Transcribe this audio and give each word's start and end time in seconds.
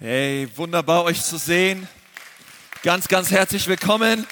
Hey, 0.00 0.48
wunderbar 0.54 1.02
euch 1.02 1.24
zu 1.24 1.38
sehen. 1.38 1.88
Ganz, 2.84 3.08
ganz 3.08 3.32
herzlich 3.32 3.66
willkommen 3.66 4.24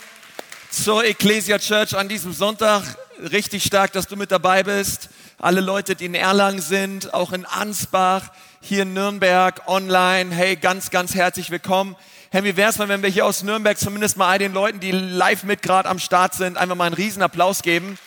zur 0.71 1.04
Ecclesia 1.04 1.58
Church 1.58 1.96
an 1.96 2.08
diesem 2.08 2.33
Sonntag. 2.33 2.85
Richtig 3.32 3.64
stark, 3.64 3.90
dass 3.90 4.06
du 4.06 4.14
mit 4.14 4.30
dabei 4.30 4.62
bist. 4.62 5.08
Alle 5.38 5.60
Leute, 5.60 5.96
die 5.96 6.04
in 6.04 6.14
Erlangen 6.14 6.60
sind, 6.60 7.12
auch 7.12 7.32
in 7.32 7.44
Ansbach, 7.44 8.30
hier 8.60 8.82
in 8.82 8.92
Nürnberg, 8.92 9.60
online. 9.66 10.32
Hey, 10.32 10.54
ganz, 10.54 10.90
ganz 10.90 11.17
herzlich 11.17 11.51
willkommen. 11.51 11.96
Hey, 12.30 12.44
wie 12.44 12.56
wär's 12.56 12.78
mal, 12.78 12.88
wenn 12.88 13.03
wir 13.03 13.10
hier 13.10 13.26
aus 13.26 13.42
Nürnberg 13.42 13.76
zumindest 13.76 14.17
mal 14.17 14.28
all 14.28 14.38
den 14.38 14.53
Leuten, 14.53 14.78
die 14.78 14.92
live 14.92 15.42
mit 15.42 15.62
gerade 15.62 15.88
am 15.88 15.98
Start 15.98 16.34
sind, 16.34 16.56
einfach 16.56 16.77
mal 16.77 16.84
einen 16.84 16.95
riesen 16.95 17.23
Applaus 17.23 17.62
geben. 17.62 17.98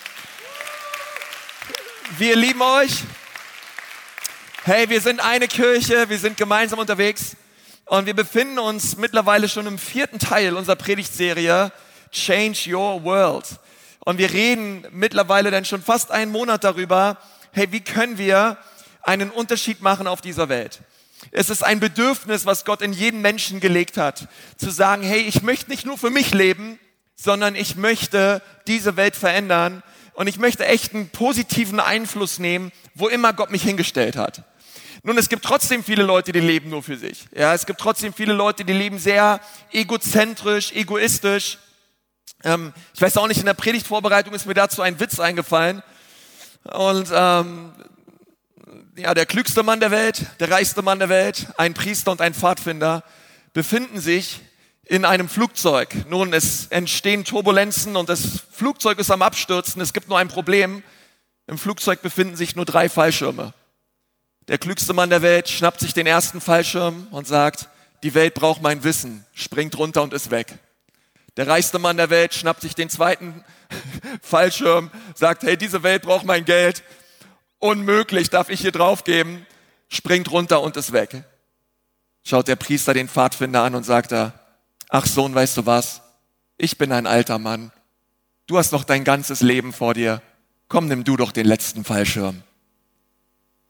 Wir 2.18 2.38
lieben 2.38 2.62
euch. 2.62 3.04
Hey, 4.64 4.90
wir 4.90 5.02
sind 5.02 5.20
eine 5.20 5.50
Kirche, 5.50 6.08
wir 6.08 6.20
sind 6.20 6.38
gemeinsam 6.38 6.80
unterwegs. 6.80 7.36
Und 7.90 8.06
wir 8.06 8.14
befinden 8.14 8.60
uns 8.60 8.98
mittlerweile 8.98 9.50
schon 9.50 9.66
im 9.66 9.80
vierten 9.80 10.20
Teil 10.20 10.56
unserer 10.56 10.76
Predigtserie 10.76 11.72
Change 12.12 12.76
Your 12.76 13.04
World. 13.04 13.46
Und 14.02 14.20
wir 14.20 14.32
reden 14.32 14.86
mittlerweile 14.92 15.50
dann 15.50 15.66
schon 15.66 15.82
fast 15.82 16.12
einen 16.12 16.32
Monat 16.32 16.64
darüber, 16.64 17.18
hey, 17.52 17.72
wie 17.72 17.80
können 17.80 18.20
wir 18.20 18.58
einen 19.02 19.32
Unterschied 19.32 19.82
machen 19.82 20.06
auf 20.06 20.22
dieser 20.22 20.50
Welt? 20.50 20.82
Es 21.32 21.50
ist 21.50 21.64
ein 21.64 21.80
Bedürfnis, 21.80 22.46
was 22.46 22.64
Gott 22.64 22.84
in 22.84 22.94
jeden 22.94 23.22
Menschen 23.22 23.60
gelegt 23.60 23.98
hat, 23.98 24.28
zu 24.56 24.70
sagen, 24.70 25.02
hey, 25.02 25.22
ich 25.22 25.42
möchte 25.42 25.72
nicht 25.72 25.88
nur 25.88 25.98
für 25.98 26.12
mich 26.12 26.32
leben, 26.32 26.78
sondern 27.16 27.56
ich 27.56 27.76
möchte 27.76 28.44
diese 28.68 28.98
Welt 28.98 29.16
verändern 29.16 29.82
und 30.14 30.28
ich 30.28 30.38
möchte 30.38 30.64
echt 30.64 30.94
einen 30.94 31.10
positiven 31.10 31.80
Einfluss 31.80 32.38
nehmen, 32.38 32.72
wo 32.94 33.08
immer 33.08 33.34
Gott 33.34 33.50
mich 33.50 33.64
hingestellt 33.64 34.16
hat. 34.16 34.44
Nun, 35.04 35.18
es 35.18 35.30
gibt 35.30 35.46
trotzdem 35.46 35.84
viele 35.84 36.04
Leute, 36.04 36.32
die 36.32 36.42
leben 36.42 36.70
nur 36.70 36.84
für 36.84 36.98
sich. 36.98 37.26
Ja, 37.34 37.54
es 37.54 37.66
gibt 37.66 37.80
trotzdem 37.80 38.14
viele 38.14 38.34
Leute, 38.34 38.66
die 38.66 38.74
leben 38.74 39.00
sehr 39.00 39.40
egozentrisch, 39.72 40.74
egoistisch. 40.74 41.58
Ähm, 42.44 42.74
ich 42.94 43.02
weiß 43.02 43.16
auch 43.18 43.28
nicht, 43.28 43.40
in 43.40 43.46
der 43.46 43.54
Predigtvorbereitung 43.54 44.34
ist 44.34 44.46
mir 44.46 44.54
dazu 44.54 44.82
ein 44.82 45.00
Witz 45.00 45.20
eingefallen. 45.20 45.82
Und 46.64 47.10
ähm, 47.14 47.72
ja, 48.98 49.14
der 49.14 49.26
klügste 49.26 49.64
Mann 49.64 49.80
der 49.80 49.92
Welt, 49.92 50.26
der 50.40 50.52
reichste 50.52 50.82
Mann 50.82 51.00
der 51.00 51.10
Welt, 51.10 51.48
ein 51.58 51.74
Priester 51.74 52.12
und 52.12 52.22
ein 52.22 52.34
Pfadfinder 52.34 53.04
befinden 53.54 54.00
sich 54.00 54.42
in 54.84 55.06
einem 55.06 55.30
Flugzeug. 55.30 55.96
Nun, 56.10 56.34
es 56.34 56.68
entstehen 56.68 57.24
Turbulenzen 57.24 57.96
und 57.96 58.10
das 58.10 58.42
Flugzeug 58.52 59.00
ist 59.00 59.12
am 59.12 59.22
Abstürzen. 59.22 59.82
Es 59.82 59.94
gibt 59.94 60.10
nur 60.10 60.18
ein 60.18 60.28
Problem. 60.28 60.84
Im 61.48 61.58
Flugzeug 61.58 62.02
befinden 62.02 62.36
sich 62.36 62.56
nur 62.56 62.66
drei 62.66 62.90
Fallschirme. 62.90 63.54
Der 64.50 64.58
klügste 64.58 64.94
Mann 64.94 65.12
der 65.12 65.22
Welt 65.22 65.48
schnappt 65.48 65.80
sich 65.80 65.94
den 65.94 66.08
ersten 66.08 66.42
Fallschirm 66.42 67.06
und 67.12 67.28
sagt, 67.28 67.70
die 68.02 68.16
Welt 68.16 68.34
braucht 68.34 68.64
mein 68.64 68.84
Wissen, 68.84 69.24
springt 69.36 69.78
runter 69.78 70.02
und 70.02 70.12
ist 70.12 70.32
weg. 70.32 70.58
Der 71.38 71.46
reichste 71.46 71.78
Mann 71.78 71.98
der 71.98 72.10
Welt 72.10 72.34
schnappt 72.34 72.62
sich 72.62 72.74
den 72.74 72.90
zweiten 72.90 73.44
Fallschirm, 74.24 74.90
sagt, 75.14 75.44
hey, 75.44 75.56
diese 75.56 75.84
Welt 75.84 76.02
braucht 76.02 76.26
mein 76.26 76.46
Geld, 76.46 76.82
unmöglich, 77.60 78.32
darf 78.32 78.50
ich 78.50 78.62
hier 78.62 78.72
draufgeben, 78.72 79.46
springt 79.88 80.32
runter 80.32 80.62
und 80.62 80.78
ist 80.78 80.94
weg. 80.94 81.24
Schaut 82.24 82.48
der 82.48 82.56
Priester 82.56 82.96
den 82.96 83.08
Pfadfinder 83.08 83.62
an 83.62 83.76
und 83.76 83.84
sagt 83.84 84.12
er, 84.12 84.34
ach 84.90 85.06
Sohn, 85.06 85.36
weißt 85.36 85.58
du 85.58 85.68
was, 85.68 86.02
ich 86.58 86.80
bin 86.80 86.92
ein 86.92 87.06
alter 87.06 87.38
Mann, 87.38 87.72
du 88.48 88.58
hast 88.58 88.72
noch 88.72 88.84
dein 88.84 89.04
ganzes 89.04 89.42
Leben 89.42 89.74
vor 89.74 89.94
dir, 89.94 90.24
komm, 90.70 90.88
nimm 90.88 91.04
du 91.04 91.18
doch 91.18 91.32
den 91.32 91.46
letzten 91.46 91.86
Fallschirm. 91.86 92.42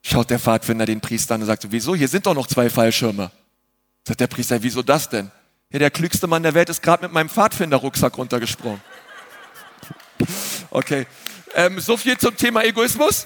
Schaut 0.02 0.30
der 0.30 0.39
Pfadfinder 0.39 0.86
den 0.86 1.02
Priester 1.02 1.36
an 1.36 1.42
und 1.42 1.47
sagt, 1.47 1.67
wieso? 1.69 1.95
Hier 1.95 2.08
sind 2.08 2.25
doch 2.25 2.33
noch 2.33 2.47
zwei 2.47 2.69
Fallschirme. 2.69 3.31
Sagt 4.08 4.19
der 4.22 4.28
Priester, 4.28 4.61
wieso 4.64 4.81
das 4.81 5.09
denn? 5.09 5.31
Ja, 5.72 5.80
der 5.80 5.91
klügste 5.91 6.25
Mann 6.25 6.41
der 6.41 6.53
Welt 6.53 6.69
ist 6.69 6.81
gerade 6.81 7.03
mit 7.03 7.11
meinem 7.11 7.30
Pfadfinder-Rucksack 7.30 8.17
runtergesprungen. 8.17 8.81
Okay, 10.72 11.08
ähm, 11.56 11.79
so 11.79 11.97
viel 11.97 12.16
zum 12.19 12.38
Thema 12.38 12.63
Egoismus. 12.63 13.25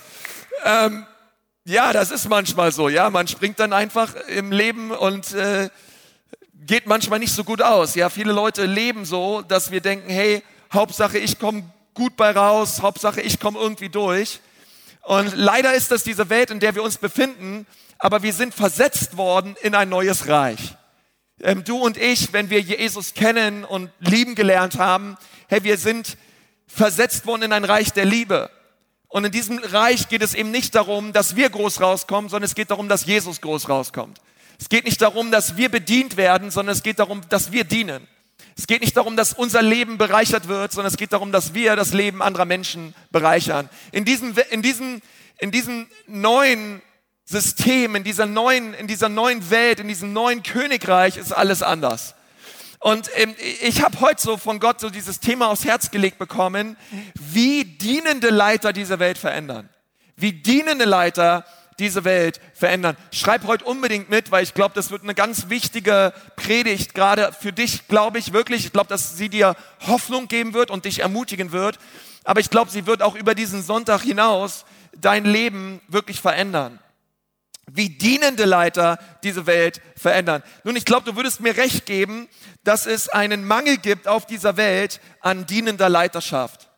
Ähm, 0.63 1.05
ja, 1.65 1.91
das 1.91 2.11
ist 2.11 2.29
manchmal 2.29 2.71
so. 2.71 2.87
Ja, 2.87 3.09
man 3.09 3.27
springt 3.27 3.59
dann 3.59 3.73
einfach 3.73 4.15
im 4.27 4.51
Leben 4.51 4.91
und 4.91 5.33
äh, 5.33 5.69
geht 6.65 6.87
manchmal 6.87 7.19
nicht 7.19 7.33
so 7.33 7.43
gut 7.43 7.61
aus. 7.61 7.95
Ja, 7.95 8.09
viele 8.09 8.31
Leute 8.31 8.65
leben 8.65 9.05
so, 9.05 9.41
dass 9.41 9.71
wir 9.71 9.81
denken, 9.81 10.09
hey, 10.09 10.43
Hauptsache 10.71 11.17
ich 11.17 11.39
komme 11.39 11.63
gut 11.93 12.15
bei 12.15 12.31
raus, 12.31 12.81
Hauptsache 12.81 13.21
ich 13.21 13.39
komme 13.39 13.59
irgendwie 13.59 13.89
durch. 13.89 14.39
Und 15.03 15.35
leider 15.35 15.73
ist 15.73 15.91
das 15.91 16.03
diese 16.03 16.29
Welt, 16.29 16.49
in 16.49 16.59
der 16.59 16.75
wir 16.75 16.83
uns 16.83 16.97
befinden, 16.97 17.67
aber 17.99 18.23
wir 18.23 18.33
sind 18.33 18.53
versetzt 18.53 19.17
worden 19.17 19.55
in 19.61 19.75
ein 19.75 19.89
neues 19.89 20.27
Reich. 20.27 20.75
Ähm, 21.41 21.63
du 21.63 21.77
und 21.77 21.97
ich, 21.97 22.33
wenn 22.33 22.49
wir 22.49 22.61
Jesus 22.61 23.13
kennen 23.13 23.65
und 23.65 23.91
lieben 23.99 24.35
gelernt 24.35 24.77
haben, 24.77 25.17
hey, 25.47 25.63
wir 25.63 25.77
sind 25.77 26.17
versetzt 26.67 27.25
worden 27.25 27.43
in 27.43 27.53
ein 27.53 27.65
Reich 27.65 27.91
der 27.91 28.05
Liebe. 28.05 28.49
Und 29.09 29.25
in 29.25 29.31
diesem 29.31 29.59
Reich 29.59 30.07
geht 30.09 30.23
es 30.23 30.33
eben 30.33 30.51
nicht 30.51 30.73
darum, 30.73 31.13
dass 31.13 31.35
wir 31.35 31.49
groß 31.49 31.81
rauskommen, 31.81 32.29
sondern 32.29 32.45
es 32.45 32.55
geht 32.55 32.71
darum, 32.71 32.89
dass 32.89 33.05
Jesus 33.05 33.41
groß 33.41 33.69
rauskommt. 33.69 34.19
Es 34.59 34.69
geht 34.69 34.85
nicht 34.85 35.01
darum, 35.01 35.29
dass 35.29 35.57
wir 35.57 35.69
bedient 35.69 36.17
werden, 36.17 36.49
sondern 36.49 36.73
es 36.73 36.81
geht 36.81 36.99
darum, 36.99 37.21
dass 37.29 37.51
wir 37.51 37.63
dienen. 37.63 38.07
Es 38.57 38.67
geht 38.67 38.81
nicht 38.81 38.95
darum, 38.95 39.17
dass 39.17 39.33
unser 39.33 39.61
Leben 39.61 39.97
bereichert 39.97 40.47
wird, 40.47 40.71
sondern 40.71 40.91
es 40.91 40.97
geht 40.97 41.13
darum, 41.13 41.31
dass 41.31 41.53
wir 41.53 41.75
das 41.75 41.93
Leben 41.93 42.21
anderer 42.21 42.45
Menschen 42.45 42.93
bereichern. 43.11 43.69
In 43.91 44.05
diesem, 44.05 44.35
in 44.51 44.61
diesem, 44.61 45.01
in 45.39 45.51
diesem 45.51 45.87
neuen 46.07 46.81
System, 47.25 47.95
in 47.95 48.03
dieser 48.03 48.25
neuen, 48.25 48.73
in 48.73 48.87
dieser 48.87 49.09
neuen 49.09 49.49
Welt, 49.49 49.79
in 49.79 49.87
diesem 49.87 50.13
neuen 50.13 50.43
Königreich 50.43 51.17
ist 51.17 51.31
alles 51.31 51.63
anders. 51.63 52.15
Und 52.79 53.09
ähm, 53.15 53.33
ich 53.61 53.81
habe 53.81 54.01
heute 54.01 54.21
so 54.21 54.37
von 54.37 54.59
Gott 54.59 54.81
so 54.81 54.89
dieses 54.89 55.21
Thema 55.21 55.47
aufs 55.47 55.63
Herz 55.63 55.89
gelegt 55.89 56.19
bekommen, 56.19 56.75
wie 57.13 57.63
dienende 57.63 58.29
Leiter 58.29 58.73
diese 58.73 58.99
Welt 58.99 59.17
verändern. 59.17 59.69
Wie 60.17 60.33
dienende 60.33 60.85
Leiter 60.85 61.45
diese 61.79 62.03
Welt 62.03 62.39
verändern. 62.53 62.95
Schreib 63.11 63.45
heute 63.45 63.65
unbedingt 63.65 64.09
mit, 64.09 64.31
weil 64.31 64.43
ich 64.43 64.53
glaube, 64.53 64.75
das 64.75 64.91
wird 64.91 65.03
eine 65.03 65.15
ganz 65.15 65.49
wichtige 65.49 66.13
Predigt, 66.35 66.93
gerade 66.93 67.33
für 67.33 67.53
dich, 67.53 67.87
glaube 67.87 68.19
ich 68.19 68.33
wirklich. 68.33 68.65
Ich 68.65 68.73
glaube, 68.73 68.87
dass 68.87 69.17
sie 69.17 69.29
dir 69.29 69.55
Hoffnung 69.87 70.27
geben 70.27 70.53
wird 70.53 70.71
und 70.71 70.85
dich 70.85 70.99
ermutigen 70.99 71.51
wird. 71.51 71.79
Aber 72.23 72.39
ich 72.39 72.49
glaube, 72.49 72.71
sie 72.71 72.85
wird 72.85 73.01
auch 73.01 73.15
über 73.15 73.35
diesen 73.35 73.63
Sonntag 73.63 74.01
hinaus 74.01 74.65
dein 74.95 75.25
Leben 75.25 75.81
wirklich 75.87 76.21
verändern. 76.21 76.79
Wie 77.71 77.89
dienende 77.89 78.45
Leiter 78.45 78.99
diese 79.23 79.45
Welt 79.45 79.81
verändern. 79.95 80.43
Nun, 80.63 80.75
ich 80.75 80.85
glaube, 80.85 81.09
du 81.09 81.15
würdest 81.15 81.39
mir 81.39 81.55
recht 81.55 81.85
geben, 81.85 82.27
dass 82.63 82.85
es 82.85 83.09
einen 83.09 83.45
Mangel 83.45 83.77
gibt 83.77 84.07
auf 84.07 84.25
dieser 84.25 84.57
Welt 84.57 84.99
an 85.21 85.45
dienender 85.45 85.89
Leiterschaft. 85.89 86.69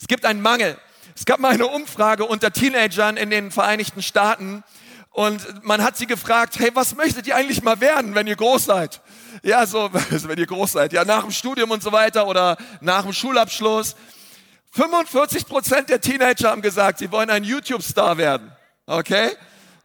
Es 0.00 0.08
gibt 0.08 0.24
einen 0.24 0.42
Mangel. 0.42 0.76
Es 1.14 1.24
gab 1.24 1.40
mal 1.40 1.52
eine 1.52 1.66
Umfrage 1.66 2.24
unter 2.24 2.52
Teenagern 2.52 3.16
in 3.16 3.30
den 3.30 3.50
Vereinigten 3.50 4.02
Staaten 4.02 4.64
und 5.10 5.64
man 5.64 5.82
hat 5.82 5.96
sie 5.96 6.06
gefragt, 6.06 6.58
hey, 6.58 6.70
was 6.74 6.94
möchtet 6.94 7.26
ihr 7.26 7.36
eigentlich 7.36 7.62
mal 7.62 7.80
werden, 7.80 8.14
wenn 8.14 8.26
ihr 8.26 8.36
groß 8.36 8.66
seid? 8.66 9.00
Ja, 9.42 9.66
so, 9.66 9.90
wenn 9.92 10.38
ihr 10.38 10.46
groß 10.46 10.72
seid, 10.72 10.92
ja, 10.92 11.04
nach 11.04 11.22
dem 11.22 11.30
Studium 11.30 11.70
und 11.70 11.82
so 11.82 11.90
weiter 11.92 12.26
oder 12.26 12.58
nach 12.80 13.02
dem 13.02 13.12
Schulabschluss. 13.12 13.96
45 14.72 15.46
Prozent 15.46 15.88
der 15.88 16.02
Teenager 16.02 16.50
haben 16.50 16.60
gesagt, 16.60 16.98
sie 16.98 17.10
wollen 17.10 17.30
ein 17.30 17.44
YouTube-Star 17.44 18.18
werden. 18.18 18.52
Okay? 18.84 19.30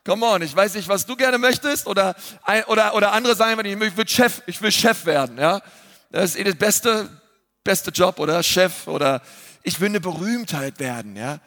Come 0.04 0.26
on, 0.26 0.42
ich 0.42 0.54
weiß 0.54 0.74
nicht, 0.74 0.90
was 0.90 1.06
du 1.06 1.16
gerne 1.16 1.38
möchtest 1.38 1.88
oder, 1.88 2.16
oder, 2.68 2.94
oder 2.96 3.14
andere 3.14 3.36
sagen, 3.36 3.64
ich 3.66 3.80
will 3.80 4.08
Chef, 4.08 4.42
ich 4.48 4.62
will 4.62 4.72
Chef 4.72 5.06
werden, 5.06 5.38
ja. 5.38 5.62
Das 6.10 6.32
ist 6.32 6.36
eh 6.36 6.44
das 6.44 6.56
beste, 6.56 7.08
beste 7.64 7.92
Job 7.92 8.20
oder 8.20 8.44
Chef 8.44 8.88
oder 8.88 9.22
ich 9.64 9.80
will 9.80 9.90
eine 9.90 10.00
Berühmtheit 10.00 10.80
werden, 10.80 11.16
ja. 11.16 11.40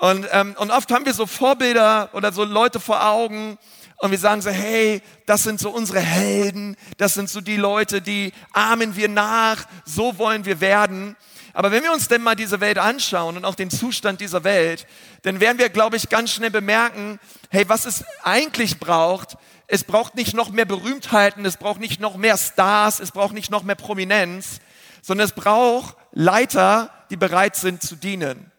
Und, 0.00 0.26
ähm, 0.30 0.54
und 0.58 0.70
oft 0.70 0.92
haben 0.92 1.06
wir 1.06 1.14
so 1.14 1.26
Vorbilder 1.26 2.10
oder 2.12 2.32
so 2.32 2.44
Leute 2.44 2.78
vor 2.78 3.04
Augen 3.04 3.58
und 3.96 4.12
wir 4.12 4.18
sagen 4.18 4.40
so, 4.42 4.50
hey, 4.50 5.02
das 5.26 5.42
sind 5.42 5.58
so 5.58 5.70
unsere 5.70 5.98
Helden, 5.98 6.76
das 6.98 7.14
sind 7.14 7.28
so 7.28 7.40
die 7.40 7.56
Leute, 7.56 8.00
die 8.00 8.32
ahmen 8.52 8.94
wir 8.94 9.08
nach, 9.08 9.66
so 9.84 10.16
wollen 10.18 10.44
wir 10.44 10.60
werden. 10.60 11.16
Aber 11.52 11.72
wenn 11.72 11.82
wir 11.82 11.92
uns 11.92 12.06
denn 12.06 12.22
mal 12.22 12.36
diese 12.36 12.60
Welt 12.60 12.78
anschauen 12.78 13.36
und 13.36 13.44
auch 13.44 13.56
den 13.56 13.70
Zustand 13.70 14.20
dieser 14.20 14.44
Welt, 14.44 14.86
dann 15.22 15.40
werden 15.40 15.58
wir, 15.58 15.68
glaube 15.68 15.96
ich, 15.96 16.08
ganz 16.08 16.30
schnell 16.30 16.50
bemerken, 16.50 17.18
hey, 17.50 17.68
was 17.68 17.84
es 17.84 18.04
eigentlich 18.22 18.78
braucht, 18.78 19.36
es 19.66 19.82
braucht 19.82 20.14
nicht 20.14 20.34
noch 20.34 20.50
mehr 20.50 20.64
Berühmtheiten, 20.64 21.44
es 21.44 21.56
braucht 21.56 21.80
nicht 21.80 22.00
noch 22.00 22.16
mehr 22.16 22.38
Stars, 22.38 23.00
es 23.00 23.10
braucht 23.10 23.34
nicht 23.34 23.50
noch 23.50 23.64
mehr 23.64 23.74
Prominenz, 23.74 24.60
sondern 25.02 25.24
es 25.24 25.32
braucht 25.32 25.96
Leiter, 26.12 26.90
die 27.10 27.16
bereit 27.16 27.56
sind 27.56 27.82
zu 27.82 27.96
dienen. 27.96 28.50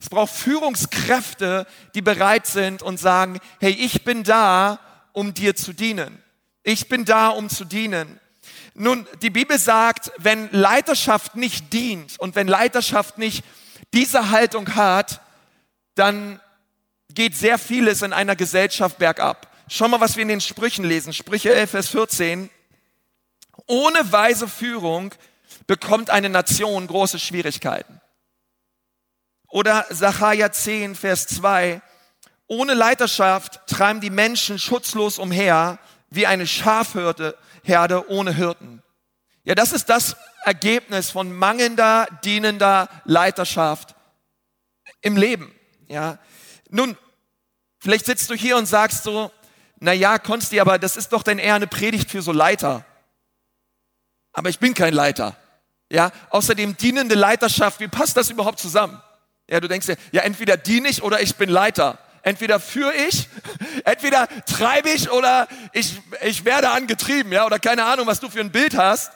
Es 0.00 0.08
braucht 0.08 0.32
Führungskräfte, 0.32 1.66
die 1.94 2.02
bereit 2.02 2.46
sind 2.46 2.82
und 2.82 2.98
sagen, 2.98 3.38
hey, 3.60 3.72
ich 3.72 4.04
bin 4.04 4.22
da, 4.22 4.78
um 5.12 5.34
dir 5.34 5.56
zu 5.56 5.72
dienen. 5.72 6.22
Ich 6.62 6.88
bin 6.88 7.04
da, 7.04 7.28
um 7.30 7.48
zu 7.48 7.64
dienen. 7.64 8.20
Nun, 8.74 9.06
die 9.22 9.30
Bibel 9.30 9.58
sagt, 9.58 10.12
wenn 10.18 10.48
Leiterschaft 10.52 11.34
nicht 11.34 11.72
dient 11.72 12.18
und 12.20 12.36
wenn 12.36 12.46
Leiterschaft 12.46 13.18
nicht 13.18 13.44
diese 13.92 14.30
Haltung 14.30 14.76
hat, 14.76 15.20
dann 15.96 16.40
geht 17.12 17.36
sehr 17.36 17.58
vieles 17.58 18.02
in 18.02 18.12
einer 18.12 18.36
Gesellschaft 18.36 18.98
bergab. 18.98 19.52
schau 19.68 19.88
mal, 19.88 20.00
was 20.00 20.14
wir 20.14 20.22
in 20.22 20.28
den 20.28 20.40
Sprüchen 20.40 20.84
lesen. 20.84 21.12
Sprüche 21.12 21.52
11, 21.52 21.70
Vers 21.70 21.88
14. 21.88 22.50
Ohne 23.66 24.12
weise 24.12 24.46
Führung 24.46 25.12
bekommt 25.68 26.10
eine 26.10 26.30
Nation 26.30 26.88
große 26.88 27.20
Schwierigkeiten. 27.20 28.00
Oder 29.46 29.86
Sacharja 29.90 30.50
10, 30.50 30.96
Vers 30.96 31.28
2. 31.28 31.80
Ohne 32.48 32.74
Leiterschaft 32.74 33.60
treiben 33.68 34.00
die 34.00 34.10
Menschen 34.10 34.58
schutzlos 34.58 35.18
umher 35.18 35.78
wie 36.10 36.26
eine 36.26 36.46
Schafherde 36.46 37.38
Herde 37.62 38.10
ohne 38.10 38.34
Hirten. 38.34 38.82
Ja, 39.44 39.54
das 39.54 39.72
ist 39.72 39.90
das 39.90 40.16
Ergebnis 40.44 41.10
von 41.10 41.32
mangelnder, 41.32 42.06
dienender 42.24 42.88
Leiterschaft 43.04 43.94
im 45.02 45.16
Leben. 45.18 45.54
Ja, 45.86 46.18
nun, 46.70 46.96
vielleicht 47.78 48.06
sitzt 48.06 48.30
du 48.30 48.34
hier 48.34 48.56
und 48.56 48.66
sagst 48.66 49.04
so, 49.04 49.30
na 49.80 49.92
ja, 49.92 50.18
Konsti, 50.18 50.60
aber 50.60 50.78
das 50.78 50.96
ist 50.96 51.12
doch 51.12 51.22
dann 51.22 51.38
eher 51.38 51.54
eine 51.54 51.66
Predigt 51.66 52.10
für 52.10 52.22
so 52.22 52.32
Leiter. 52.32 52.86
Aber 54.32 54.48
ich 54.48 54.58
bin 54.58 54.72
kein 54.72 54.94
Leiter. 54.94 55.36
Ja, 55.90 56.10
außerdem 56.30 56.76
dienende 56.76 57.14
Leiterschaft, 57.14 57.80
wie 57.80 57.88
passt 57.88 58.16
das 58.16 58.30
überhaupt 58.30 58.58
zusammen? 58.58 59.00
Ja, 59.48 59.60
du 59.60 59.68
denkst 59.68 59.86
dir, 59.86 59.96
ja, 60.12 60.22
entweder 60.22 60.56
diene 60.56 60.88
ich 60.88 61.02
oder 61.02 61.22
ich 61.22 61.36
bin 61.36 61.48
Leiter. 61.48 61.98
Entweder 62.22 62.60
führe 62.60 62.92
ich, 62.94 63.28
entweder 63.84 64.28
treibe 64.44 64.90
ich 64.90 65.10
oder 65.10 65.48
ich, 65.72 66.00
ich 66.22 66.44
werde 66.44 66.70
angetrieben, 66.70 67.32
ja, 67.32 67.46
oder 67.46 67.58
keine 67.58 67.84
Ahnung, 67.84 68.06
was 68.06 68.20
du 68.20 68.28
für 68.28 68.40
ein 68.40 68.52
Bild 68.52 68.76
hast, 68.76 69.12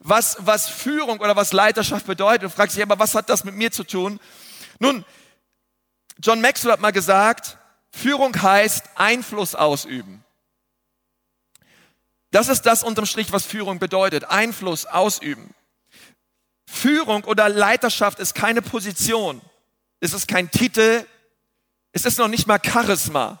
was, 0.00 0.36
was 0.40 0.68
Führung 0.68 1.20
oder 1.20 1.36
was 1.36 1.52
Leiterschaft 1.52 2.06
bedeutet. 2.06 2.42
Du 2.42 2.50
fragst 2.50 2.76
dich 2.76 2.82
aber, 2.82 2.98
was 2.98 3.14
hat 3.14 3.30
das 3.30 3.44
mit 3.44 3.54
mir 3.54 3.72
zu 3.72 3.84
tun? 3.84 4.20
Nun, 4.78 5.04
John 6.18 6.42
Maxwell 6.42 6.72
hat 6.72 6.80
mal 6.80 6.92
gesagt, 6.92 7.56
Führung 7.90 8.40
heißt 8.40 8.84
Einfluss 8.94 9.54
ausüben. 9.54 10.22
Das 12.30 12.48
ist 12.48 12.62
das 12.62 12.84
unterm 12.84 13.06
Strich, 13.06 13.32
was 13.32 13.44
Führung 13.44 13.78
bedeutet. 13.78 14.24
Einfluss 14.24 14.86
ausüben. 14.86 15.54
Führung 16.80 17.24
oder 17.24 17.48
Leiterschaft 17.48 18.18
ist 18.20 18.34
keine 18.34 18.62
Position. 18.62 19.40
Es 20.00 20.14
ist 20.14 20.26
kein 20.26 20.50
Titel. 20.50 21.04
Es 21.92 22.06
ist 22.06 22.18
noch 22.18 22.28
nicht 22.28 22.46
mal 22.46 22.58
Charisma. 22.64 23.38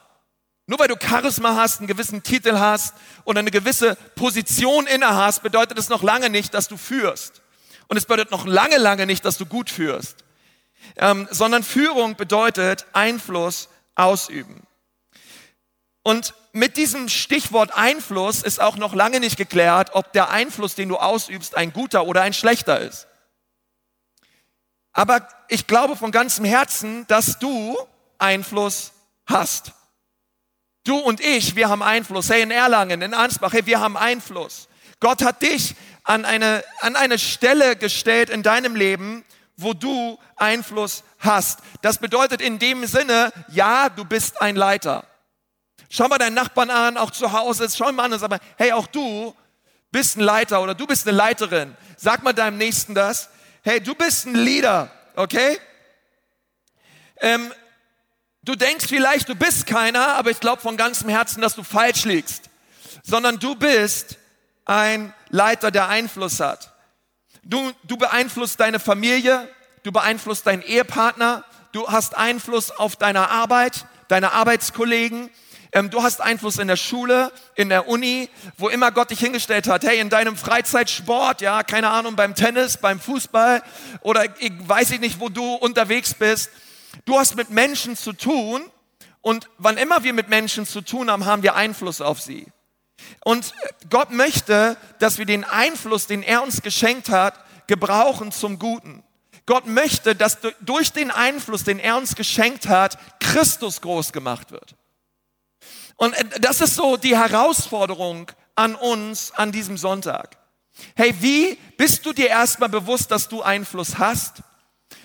Nur 0.66 0.78
weil 0.78 0.88
du 0.88 0.96
Charisma 1.00 1.56
hast, 1.56 1.78
einen 1.78 1.86
gewissen 1.86 2.22
Titel 2.22 2.58
hast 2.58 2.94
oder 3.24 3.40
eine 3.40 3.50
gewisse 3.50 3.96
Position 4.14 4.86
inne 4.86 5.14
hast, 5.16 5.42
bedeutet 5.42 5.78
es 5.78 5.88
noch 5.88 6.02
lange 6.02 6.28
nicht, 6.28 6.52
dass 6.52 6.68
du 6.68 6.76
führst. 6.76 7.40
Und 7.88 7.96
es 7.96 8.04
bedeutet 8.04 8.30
noch 8.30 8.46
lange, 8.46 8.76
lange 8.76 9.06
nicht, 9.06 9.24
dass 9.24 9.38
du 9.38 9.46
gut 9.46 9.70
führst. 9.70 10.24
Ähm, 10.96 11.26
sondern 11.30 11.62
Führung 11.62 12.16
bedeutet 12.16 12.86
Einfluss 12.92 13.68
ausüben. 13.94 14.66
Und 16.02 16.34
mit 16.52 16.76
diesem 16.76 17.08
Stichwort 17.08 17.72
Einfluss 17.74 18.42
ist 18.42 18.60
auch 18.60 18.76
noch 18.76 18.94
lange 18.94 19.18
nicht 19.20 19.36
geklärt, 19.36 19.90
ob 19.94 20.12
der 20.12 20.30
Einfluss, 20.30 20.74
den 20.74 20.88
du 20.88 20.96
ausübst, 20.96 21.56
ein 21.56 21.72
guter 21.72 22.06
oder 22.06 22.22
ein 22.22 22.32
schlechter 22.32 22.80
ist. 22.80 23.06
Aber 24.92 25.26
ich 25.48 25.66
glaube 25.66 25.96
von 25.96 26.10
ganzem 26.10 26.44
Herzen, 26.44 27.06
dass 27.06 27.38
du 27.38 27.76
Einfluss 28.18 28.92
hast. 29.26 29.72
Du 30.84 30.96
und 30.96 31.20
ich, 31.20 31.56
wir 31.56 31.68
haben 31.68 31.82
Einfluss. 31.82 32.30
Hey, 32.30 32.42
in 32.42 32.50
Erlangen, 32.50 33.02
in 33.02 33.14
Ansbach, 33.14 33.52
hey, 33.52 33.66
wir 33.66 33.80
haben 33.80 33.96
Einfluss. 33.96 34.68
Gott 34.98 35.22
hat 35.22 35.42
dich 35.42 35.74
an 36.04 36.24
eine, 36.24 36.64
an 36.80 36.96
eine 36.96 37.18
Stelle 37.18 37.76
gestellt 37.76 38.30
in 38.30 38.42
deinem 38.42 38.74
Leben, 38.74 39.24
wo 39.56 39.74
du 39.74 40.18
Einfluss 40.36 41.04
hast. 41.18 41.60
Das 41.82 41.98
bedeutet 41.98 42.40
in 42.40 42.58
dem 42.58 42.86
Sinne, 42.86 43.32
ja, 43.48 43.88
du 43.90 44.04
bist 44.04 44.40
ein 44.40 44.56
Leiter. 44.56 45.04
Schau 45.90 46.08
mal 46.08 46.18
deinen 46.18 46.34
Nachbarn 46.34 46.70
an, 46.70 46.96
auch 46.96 47.10
zu 47.10 47.32
Hause, 47.32 47.68
schau 47.74 47.90
mal 47.92 48.04
an 48.04 48.12
und 48.12 48.18
sag 48.18 48.30
mal, 48.30 48.40
hey, 48.56 48.72
auch 48.72 48.86
du 48.86 49.34
bist 49.90 50.16
ein 50.16 50.20
Leiter 50.20 50.62
oder 50.62 50.74
du 50.74 50.86
bist 50.86 51.06
eine 51.06 51.16
Leiterin. 51.16 51.76
Sag 51.96 52.22
mal 52.22 52.32
deinem 52.32 52.58
Nächsten 52.58 52.94
das. 52.94 53.28
Hey, 53.62 53.78
du 53.78 53.94
bist 53.94 54.26
ein 54.26 54.34
Leader, 54.34 54.90
okay? 55.16 55.58
Ähm, 57.18 57.52
du 58.42 58.54
denkst 58.54 58.86
vielleicht, 58.88 59.28
du 59.28 59.34
bist 59.34 59.66
keiner, 59.66 60.14
aber 60.14 60.30
ich 60.30 60.40
glaube 60.40 60.62
von 60.62 60.78
ganzem 60.78 61.10
Herzen, 61.10 61.42
dass 61.42 61.56
du 61.56 61.62
falsch 61.62 62.06
liegst. 62.06 62.48
Sondern 63.02 63.38
du 63.38 63.54
bist 63.54 64.16
ein 64.64 65.12
Leiter, 65.28 65.70
der 65.70 65.88
Einfluss 65.88 66.40
hat. 66.40 66.72
Du, 67.42 67.70
du 67.84 67.98
beeinflusst 67.98 68.60
deine 68.60 68.80
Familie, 68.80 69.46
du 69.82 69.92
beeinflusst 69.92 70.46
deinen 70.46 70.62
Ehepartner, 70.62 71.44
du 71.72 71.86
hast 71.86 72.16
Einfluss 72.16 72.70
auf 72.70 72.96
deine 72.96 73.28
Arbeit, 73.28 73.84
deine 74.08 74.32
Arbeitskollegen, 74.32 75.28
ähm, 75.72 75.90
du 75.90 76.02
hast 76.02 76.20
Einfluss 76.20 76.58
in 76.58 76.68
der 76.68 76.76
Schule, 76.76 77.30
in 77.54 77.68
der 77.68 77.88
Uni, 77.88 78.28
wo 78.58 78.68
immer 78.68 78.90
Gott 78.90 79.10
dich 79.10 79.20
hingestellt 79.20 79.68
hat. 79.68 79.84
Hey, 79.84 80.00
in 80.00 80.10
deinem 80.10 80.36
Freizeitsport, 80.36 81.40
ja, 81.40 81.62
keine 81.62 81.90
Ahnung, 81.90 82.16
beim 82.16 82.34
Tennis, 82.34 82.76
beim 82.76 82.98
Fußball 82.98 83.62
oder 84.00 84.24
ich 84.40 84.52
weiß 84.60 84.90
ich 84.92 85.00
nicht, 85.00 85.20
wo 85.20 85.28
du 85.28 85.54
unterwegs 85.54 86.14
bist. 86.14 86.50
Du 87.04 87.18
hast 87.18 87.36
mit 87.36 87.50
Menschen 87.50 87.96
zu 87.96 88.12
tun 88.12 88.62
und 89.20 89.48
wann 89.58 89.76
immer 89.76 90.02
wir 90.02 90.12
mit 90.12 90.28
Menschen 90.28 90.66
zu 90.66 90.80
tun 90.80 91.10
haben, 91.10 91.24
haben 91.24 91.42
wir 91.42 91.54
Einfluss 91.54 92.00
auf 92.00 92.20
sie. 92.20 92.46
Und 93.24 93.52
Gott 93.90 94.10
möchte, 94.10 94.76
dass 94.98 95.18
wir 95.18 95.26
den 95.26 95.44
Einfluss, 95.44 96.06
den 96.06 96.22
er 96.22 96.42
uns 96.42 96.62
geschenkt 96.62 97.08
hat, 97.08 97.34
gebrauchen 97.66 98.32
zum 98.32 98.58
Guten. 98.58 99.04
Gott 99.46 99.66
möchte, 99.66 100.14
dass 100.14 100.38
durch 100.60 100.92
den 100.92 101.10
Einfluss, 101.10 101.64
den 101.64 101.78
er 101.78 101.96
uns 101.96 102.14
geschenkt 102.14 102.68
hat, 102.68 102.98
Christus 103.20 103.80
groß 103.80 104.12
gemacht 104.12 104.50
wird. 104.50 104.74
Und 106.00 106.16
das 106.40 106.62
ist 106.62 106.76
so 106.76 106.96
die 106.96 107.14
Herausforderung 107.14 108.32
an 108.54 108.74
uns 108.74 109.32
an 109.32 109.52
diesem 109.52 109.76
Sonntag. 109.76 110.38
Hey, 110.96 111.14
wie 111.20 111.58
bist 111.76 112.06
du 112.06 112.14
dir 112.14 112.28
erstmal 112.28 112.70
bewusst, 112.70 113.10
dass 113.10 113.28
du 113.28 113.42
Einfluss 113.42 113.98
hast? 113.98 114.42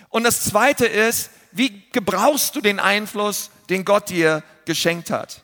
Und 0.07 0.23
das 0.23 0.45
zweite 0.45 0.85
ist, 0.85 1.31
wie 1.51 1.83
gebrauchst 1.91 2.55
du 2.55 2.61
den 2.61 2.79
Einfluss, 2.79 3.51
den 3.69 3.83
Gott 3.83 4.07
dir 4.07 4.41
geschenkt 4.63 5.09
hat? 5.09 5.43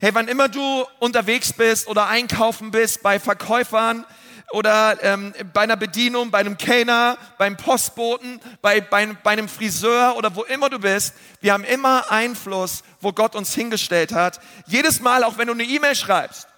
Hey, 0.00 0.12
wann 0.12 0.26
immer 0.26 0.48
du 0.48 0.84
unterwegs 0.98 1.52
bist 1.52 1.86
oder 1.86 2.08
einkaufen 2.08 2.72
bist 2.72 3.00
bei 3.00 3.20
Verkäufern 3.20 4.04
oder 4.50 4.98
ähm, 5.02 5.32
bei 5.52 5.62
einer 5.62 5.76
Bedienung, 5.76 6.30
bei 6.30 6.38
einem 6.38 6.58
Kellner, 6.58 7.16
beim 7.38 7.56
Postboten, 7.56 8.40
bei, 8.62 8.80
bei, 8.80 9.06
bei 9.06 9.30
einem 9.30 9.48
Friseur 9.48 10.16
oder 10.16 10.34
wo 10.34 10.42
immer 10.42 10.68
du 10.68 10.78
bist, 10.78 11.14
wir 11.40 11.52
haben 11.52 11.64
immer 11.64 12.10
Einfluss, 12.10 12.82
wo 13.00 13.12
Gott 13.12 13.36
uns 13.36 13.54
hingestellt 13.54 14.12
hat. 14.12 14.40
Jedes 14.66 15.00
Mal, 15.00 15.24
auch 15.24 15.38
wenn 15.38 15.46
du 15.46 15.52
eine 15.52 15.62
E-Mail 15.62 15.94
schreibst, 15.94 16.48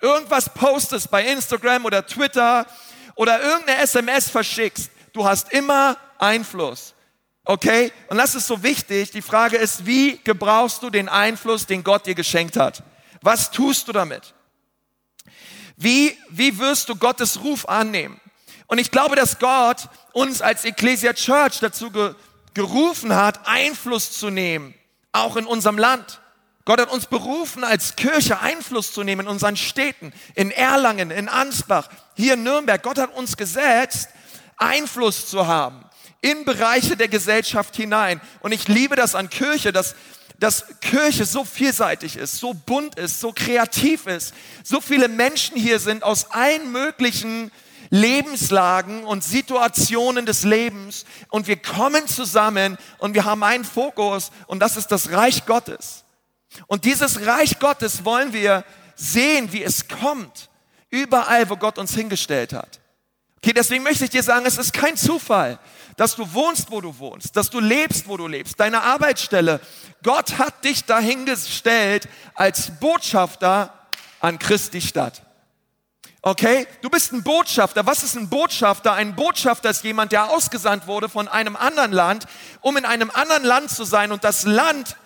irgendwas 0.00 0.52
postest 0.52 1.10
bei 1.10 1.24
Instagram 1.24 1.84
oder 1.84 2.06
Twitter 2.06 2.66
oder 3.14 3.42
irgendeine 3.42 3.82
SMS 3.82 4.28
verschickst, 4.28 4.90
du 5.12 5.24
hast 5.24 5.52
immer 5.52 5.96
Einfluss. 6.18 6.94
Okay? 7.44 7.92
Und 8.08 8.18
das 8.18 8.34
ist 8.34 8.46
so 8.46 8.62
wichtig. 8.62 9.10
Die 9.10 9.22
Frage 9.22 9.56
ist, 9.56 9.86
wie 9.86 10.18
gebrauchst 10.22 10.82
du 10.82 10.90
den 10.90 11.08
Einfluss, 11.08 11.66
den 11.66 11.82
Gott 11.82 12.06
dir 12.06 12.14
geschenkt 12.14 12.56
hat? 12.56 12.82
Was 13.22 13.50
tust 13.50 13.88
du 13.88 13.92
damit? 13.92 14.34
Wie, 15.80 16.18
wie 16.28 16.58
wirst 16.58 16.88
du 16.88 16.96
Gottes 16.96 17.40
Ruf 17.40 17.68
annehmen? 17.68 18.20
Und 18.66 18.78
ich 18.78 18.90
glaube, 18.90 19.14
dass 19.14 19.38
Gott 19.38 19.88
uns 20.12 20.42
als 20.42 20.64
Ecclesia 20.64 21.12
Church 21.12 21.60
dazu 21.60 21.90
ge 21.90 22.14
gerufen 22.54 23.14
hat, 23.14 23.46
Einfluss 23.46 24.18
zu 24.18 24.30
nehmen, 24.30 24.74
auch 25.12 25.36
in 25.36 25.46
unserem 25.46 25.78
Land. 25.78 26.20
Gott 26.64 26.80
hat 26.80 26.90
uns 26.90 27.06
berufen, 27.06 27.62
als 27.62 27.94
Kirche 27.94 28.40
Einfluss 28.40 28.92
zu 28.92 29.04
nehmen 29.04 29.20
in 29.20 29.28
unseren 29.28 29.56
Städten, 29.56 30.12
in 30.34 30.50
Erlangen, 30.50 31.12
in 31.12 31.28
Ansbach, 31.28 31.88
hier 32.16 32.34
in 32.34 32.42
Nürnberg. 32.42 32.82
Gott 32.82 32.98
hat 32.98 33.14
uns 33.14 33.36
gesetzt, 33.36 34.08
Einfluss 34.56 35.28
zu 35.28 35.46
haben 35.46 35.88
in 36.20 36.44
Bereiche 36.44 36.96
der 36.96 37.08
Gesellschaft 37.08 37.76
hinein. 37.76 38.20
Und 38.40 38.52
ich 38.52 38.66
liebe 38.68 38.96
das 38.96 39.14
an 39.14 39.30
Kirche, 39.30 39.72
dass, 39.72 39.94
dass 40.38 40.64
Kirche 40.80 41.24
so 41.24 41.44
vielseitig 41.44 42.16
ist, 42.16 42.38
so 42.38 42.54
bunt 42.54 42.94
ist, 42.94 43.20
so 43.20 43.32
kreativ 43.32 44.06
ist, 44.06 44.32
so 44.62 44.80
viele 44.80 45.08
Menschen 45.08 45.56
hier 45.56 45.80
sind 45.80 46.04
aus 46.04 46.30
allen 46.30 46.70
möglichen 46.70 47.50
Lebenslagen 47.90 49.04
und 49.04 49.24
Situationen 49.24 50.26
des 50.26 50.44
Lebens 50.44 51.04
und 51.30 51.46
wir 51.46 51.56
kommen 51.56 52.06
zusammen 52.06 52.76
und 52.98 53.14
wir 53.14 53.24
haben 53.24 53.42
einen 53.42 53.64
Fokus 53.64 54.30
und 54.46 54.60
das 54.60 54.76
ist 54.76 54.88
das 54.88 55.10
Reich 55.10 55.46
Gottes. 55.46 56.04
Und 56.66 56.84
dieses 56.84 57.26
Reich 57.26 57.58
Gottes 57.58 58.04
wollen 58.04 58.32
wir 58.32 58.64
sehen, 58.94 59.52
wie 59.52 59.62
es 59.62 59.88
kommt, 59.88 60.50
überall, 60.90 61.48
wo 61.50 61.56
Gott 61.56 61.78
uns 61.78 61.94
hingestellt 61.94 62.52
hat. 62.52 62.80
Okay, 63.38 63.52
deswegen 63.52 63.84
möchte 63.84 64.04
ich 64.04 64.10
dir 64.10 64.22
sagen, 64.22 64.46
es 64.46 64.58
ist 64.58 64.72
kein 64.72 64.96
Zufall, 64.96 65.58
dass 65.96 66.16
du 66.16 66.32
wohnst, 66.32 66.70
wo 66.70 66.80
du 66.80 66.98
wohnst, 66.98 67.36
dass 67.36 67.50
du 67.50 67.60
lebst, 67.60 68.08
wo 68.08 68.16
du 68.16 68.26
lebst, 68.26 68.58
deine 68.58 68.82
Arbeitsstelle. 68.82 69.60
Gott 70.02 70.38
hat 70.38 70.64
dich 70.64 70.84
dahingestellt 70.84 72.08
als 72.34 72.72
Botschafter 72.80 73.72
an 74.20 74.38
Christi 74.38 74.80
Stadt. 74.80 75.22
Okay? 76.22 76.66
Du 76.82 76.90
bist 76.90 77.12
ein 77.12 77.22
Botschafter. 77.22 77.86
Was 77.86 78.02
ist 78.02 78.16
ein 78.16 78.28
Botschafter? 78.28 78.92
Ein 78.92 79.14
Botschafter 79.14 79.70
ist 79.70 79.84
jemand, 79.84 80.10
der 80.10 80.30
ausgesandt 80.30 80.88
wurde 80.88 81.08
von 81.08 81.28
einem 81.28 81.54
anderen 81.54 81.92
Land, 81.92 82.26
um 82.60 82.76
in 82.76 82.84
einem 82.84 83.12
anderen 83.12 83.44
Land 83.44 83.70
zu 83.70 83.84
sein 83.84 84.10
und 84.10 84.24
das 84.24 84.44
Land, 84.44 84.96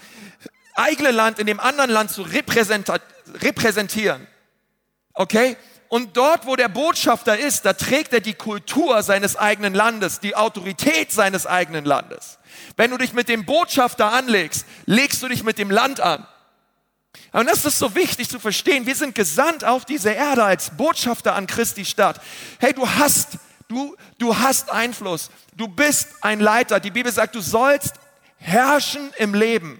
eigene 0.74 1.10
Land 1.10 1.38
in 1.38 1.46
dem 1.46 1.60
anderen 1.60 1.90
Land 1.90 2.10
zu 2.10 2.22
repräsentieren. 2.22 4.26
Okay? 5.12 5.58
Und 5.92 6.16
dort, 6.16 6.46
wo 6.46 6.56
der 6.56 6.70
Botschafter 6.70 7.38
ist, 7.38 7.66
da 7.66 7.74
trägt 7.74 8.14
er 8.14 8.20
die 8.20 8.32
Kultur 8.32 9.02
seines 9.02 9.36
eigenen 9.36 9.74
Landes, 9.74 10.20
die 10.20 10.34
Autorität 10.34 11.12
seines 11.12 11.46
eigenen 11.46 11.84
Landes. 11.84 12.38
Wenn 12.78 12.90
du 12.90 12.96
dich 12.96 13.12
mit 13.12 13.28
dem 13.28 13.44
Botschafter 13.44 14.10
anlegst, 14.10 14.64
legst 14.86 15.22
du 15.22 15.28
dich 15.28 15.44
mit 15.44 15.58
dem 15.58 15.70
Land 15.70 16.00
an. 16.00 16.26
Und 17.32 17.44
das 17.44 17.66
ist 17.66 17.78
so 17.78 17.94
wichtig 17.94 18.30
zu 18.30 18.38
verstehen. 18.38 18.86
Wir 18.86 18.94
sind 18.94 19.14
gesandt 19.14 19.64
auf 19.64 19.84
diese 19.84 20.08
Erde 20.08 20.44
als 20.44 20.70
Botschafter 20.70 21.34
an 21.34 21.46
Christi 21.46 21.84
Stadt. 21.84 22.22
Hey, 22.58 22.72
du 22.72 22.88
hast, 22.88 23.36
du, 23.68 23.94
du 24.16 24.38
hast 24.38 24.70
Einfluss. 24.70 25.28
Du 25.58 25.68
bist 25.68 26.08
ein 26.22 26.40
Leiter. 26.40 26.80
Die 26.80 26.90
Bibel 26.90 27.12
sagt, 27.12 27.34
du 27.34 27.42
sollst 27.42 27.96
herrschen 28.38 29.10
im 29.18 29.34
Leben. 29.34 29.78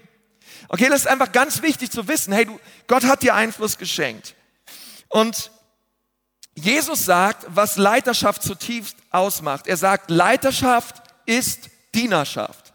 Okay, 0.67 0.89
das 0.89 0.99
ist 0.99 1.07
einfach 1.07 1.31
ganz 1.31 1.63
wichtig 1.63 1.89
zu 1.89 2.07
wissen. 2.07 2.33
Hey, 2.33 2.45
du, 2.45 2.59
Gott 2.85 3.05
hat 3.05 3.23
dir 3.23 3.33
Einfluss 3.33 3.79
geschenkt. 3.79 4.35
Und 5.09 5.49
Jesus 6.55 7.05
sagt, 7.05 7.45
was 7.49 7.77
Leiterschaft 7.77 8.43
zutiefst 8.43 8.97
ausmacht. 9.09 9.67
Er 9.67 9.77
sagt, 9.77 10.09
Leiterschaft 10.09 11.01
ist 11.25 11.69
Dienerschaft. 11.95 12.73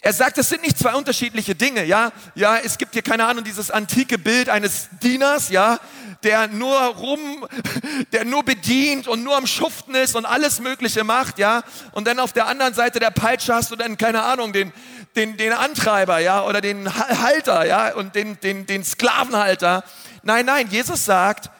Er 0.00 0.12
sagt, 0.12 0.38
es 0.38 0.50
sind 0.50 0.62
nicht 0.62 0.78
zwei 0.78 0.94
unterschiedliche 0.94 1.54
Dinge, 1.54 1.84
ja. 1.84 2.12
Ja, 2.34 2.58
es 2.58 2.78
gibt 2.78 2.92
hier 2.92 3.02
keine 3.02 3.26
Ahnung 3.26 3.44
dieses 3.44 3.70
antike 3.70 4.18
Bild 4.18 4.48
eines 4.48 4.88
Dieners, 5.02 5.48
ja, 5.48 5.80
der 6.22 6.48
nur 6.48 6.78
rum, 6.78 7.46
der 8.12 8.24
nur 8.24 8.44
bedient 8.44 9.08
und 9.08 9.24
nur 9.24 9.36
am 9.36 9.46
Schuften 9.46 9.94
ist 9.94 10.14
und 10.14 10.26
alles 10.26 10.60
Mögliche 10.60 11.02
macht, 11.02 11.38
ja. 11.38 11.62
Und 11.92 12.06
dann 12.06 12.20
auf 12.20 12.32
der 12.32 12.46
anderen 12.46 12.74
Seite 12.74 13.00
der 13.00 13.10
Peitsche 13.10 13.54
hast 13.54 13.70
du 13.70 13.76
dann 13.76 13.96
keine 13.96 14.22
Ahnung 14.22 14.52
den 14.52 14.72
den 15.16 15.36
den 15.38 15.52
Antreiber, 15.52 16.18
ja, 16.18 16.44
oder 16.44 16.60
den 16.60 16.94
Halter, 16.94 17.64
ja, 17.66 17.94
und 17.94 18.14
den 18.14 18.38
den 18.40 18.66
den 18.66 18.84
Sklavenhalter. 18.84 19.82
Nein, 20.22 20.46
nein, 20.46 20.68
Jesus 20.70 21.04
sagt, 21.04 21.50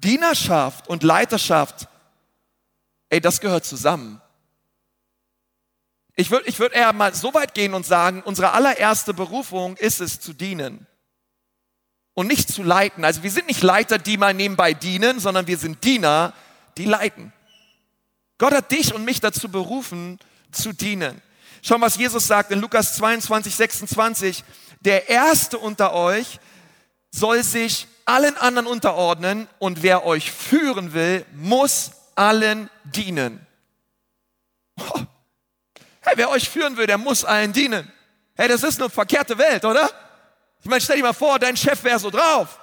Dienerschaft 0.00 0.88
und 0.88 1.02
Leiterschaft, 1.02 1.88
ey, 3.08 3.20
das 3.20 3.40
gehört 3.40 3.64
zusammen. 3.64 4.20
Ich 6.14 6.30
würde 6.30 6.48
ich 6.48 6.58
würd 6.58 6.72
eher 6.72 6.92
mal 6.92 7.14
so 7.14 7.32
weit 7.34 7.54
gehen 7.54 7.74
und 7.74 7.86
sagen, 7.86 8.22
unsere 8.24 8.52
allererste 8.52 9.14
Berufung 9.14 9.76
ist 9.76 10.00
es 10.00 10.20
zu 10.20 10.32
dienen 10.32 10.86
und 12.14 12.26
nicht 12.26 12.52
zu 12.52 12.64
leiten. 12.64 13.04
Also 13.04 13.22
wir 13.22 13.30
sind 13.30 13.46
nicht 13.46 13.62
Leiter, 13.62 13.98
die 13.98 14.16
mal 14.16 14.34
nebenbei 14.34 14.74
dienen, 14.74 15.20
sondern 15.20 15.46
wir 15.46 15.56
sind 15.56 15.84
Diener, 15.84 16.34
die 16.76 16.84
leiten. 16.84 17.32
Gott 18.38 18.52
hat 18.52 18.72
dich 18.72 18.92
und 18.92 19.04
mich 19.04 19.20
dazu 19.20 19.48
berufen, 19.48 20.18
zu 20.50 20.72
dienen. 20.72 21.22
Schau, 21.62 21.80
was 21.80 21.96
Jesus 21.96 22.26
sagt 22.26 22.50
in 22.50 22.60
Lukas 22.60 22.96
22, 22.96 23.54
26. 23.54 24.44
Der 24.80 25.08
Erste 25.08 25.58
unter 25.58 25.92
euch 25.92 26.40
soll 27.12 27.42
sich 27.42 27.86
allen 28.08 28.36
anderen 28.36 28.66
unterordnen 28.66 29.48
und 29.58 29.82
wer 29.82 30.04
euch 30.04 30.32
führen 30.32 30.92
will, 30.92 31.24
muss 31.32 31.92
allen 32.14 32.70
dienen. 32.84 33.46
Oh, 34.78 35.00
Hey, 36.08 36.16
wer 36.16 36.30
euch 36.30 36.48
führen 36.48 36.78
will, 36.78 36.86
der 36.86 36.96
muss 36.96 37.22
allen 37.22 37.52
dienen. 37.52 37.92
Hey, 38.34 38.48
das 38.48 38.62
ist 38.62 38.80
eine 38.80 38.88
verkehrte 38.88 39.36
Welt, 39.36 39.66
oder? 39.66 39.90
Ich 40.62 40.66
meine, 40.66 40.80
stell 40.80 40.96
dir 40.96 41.02
mal 41.02 41.12
vor, 41.12 41.38
dein 41.38 41.54
Chef 41.54 41.84
wäre 41.84 41.98
so 41.98 42.08
drauf. 42.08 42.58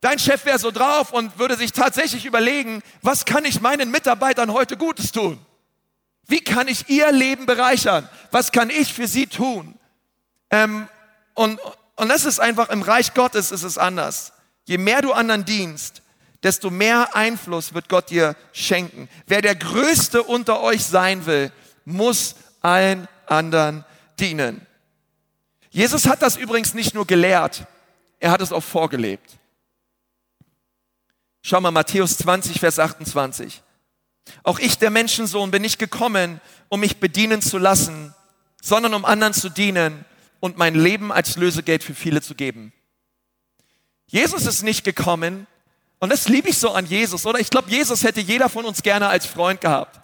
Dein 0.00 0.18
Chef 0.18 0.44
wäre 0.44 0.58
so 0.58 0.72
drauf 0.72 1.12
und 1.12 1.38
würde 1.38 1.56
sich 1.56 1.70
tatsächlich 1.70 2.26
überlegen, 2.26 2.82
was 3.02 3.24
kann 3.24 3.44
ich 3.44 3.60
meinen 3.60 3.92
Mitarbeitern 3.92 4.52
heute 4.52 4.76
Gutes 4.76 5.12
tun? 5.12 5.38
Wie 6.26 6.42
kann 6.42 6.66
ich 6.66 6.88
ihr 6.88 7.12
Leben 7.12 7.46
bereichern? 7.46 8.08
Was 8.32 8.50
kann 8.50 8.68
ich 8.68 8.92
für 8.92 9.06
sie 9.06 9.28
tun? 9.28 9.78
Ähm, 10.50 10.88
und, 11.34 11.60
und 11.94 12.08
das 12.08 12.24
ist 12.24 12.40
einfach, 12.40 12.70
im 12.70 12.82
Reich 12.82 13.14
Gottes 13.14 13.52
ist 13.52 13.62
es 13.62 13.78
anders. 13.78 14.32
Je 14.70 14.78
mehr 14.78 15.02
du 15.02 15.12
anderen 15.12 15.44
dienst, 15.44 16.00
desto 16.44 16.70
mehr 16.70 17.16
Einfluss 17.16 17.74
wird 17.74 17.88
Gott 17.88 18.08
dir 18.10 18.36
schenken. 18.52 19.08
Wer 19.26 19.42
der 19.42 19.56
Größte 19.56 20.22
unter 20.22 20.60
euch 20.60 20.84
sein 20.84 21.26
will, 21.26 21.50
muss 21.84 22.36
allen 22.60 23.08
anderen 23.26 23.84
dienen. 24.20 24.64
Jesus 25.70 26.06
hat 26.06 26.22
das 26.22 26.36
übrigens 26.36 26.72
nicht 26.72 26.94
nur 26.94 27.04
gelehrt, 27.04 27.66
er 28.20 28.30
hat 28.30 28.42
es 28.42 28.52
auch 28.52 28.62
vorgelebt. 28.62 29.38
Schau 31.42 31.60
mal, 31.60 31.72
Matthäus 31.72 32.16
20, 32.18 32.60
Vers 32.60 32.78
28. 32.78 33.64
Auch 34.44 34.60
ich, 34.60 34.78
der 34.78 34.90
Menschensohn, 34.90 35.50
bin 35.50 35.62
nicht 35.62 35.80
gekommen, 35.80 36.40
um 36.68 36.78
mich 36.78 36.98
bedienen 36.98 37.42
zu 37.42 37.58
lassen, 37.58 38.14
sondern 38.62 38.94
um 38.94 39.04
anderen 39.04 39.34
zu 39.34 39.48
dienen 39.48 40.04
und 40.38 40.58
mein 40.58 40.76
Leben 40.76 41.10
als 41.10 41.36
Lösegeld 41.36 41.82
für 41.82 41.96
viele 41.96 42.22
zu 42.22 42.36
geben. 42.36 42.72
Jesus 44.10 44.44
ist 44.46 44.62
nicht 44.62 44.84
gekommen, 44.84 45.46
und 46.00 46.10
das 46.10 46.28
liebe 46.28 46.48
ich 46.48 46.58
so 46.58 46.72
an 46.72 46.86
Jesus, 46.86 47.26
oder? 47.26 47.38
Ich 47.38 47.50
glaube, 47.50 47.70
Jesus 47.70 48.02
hätte 48.02 48.20
jeder 48.20 48.48
von 48.48 48.64
uns 48.64 48.82
gerne 48.82 49.08
als 49.08 49.26
Freund 49.26 49.60
gehabt. 49.60 50.00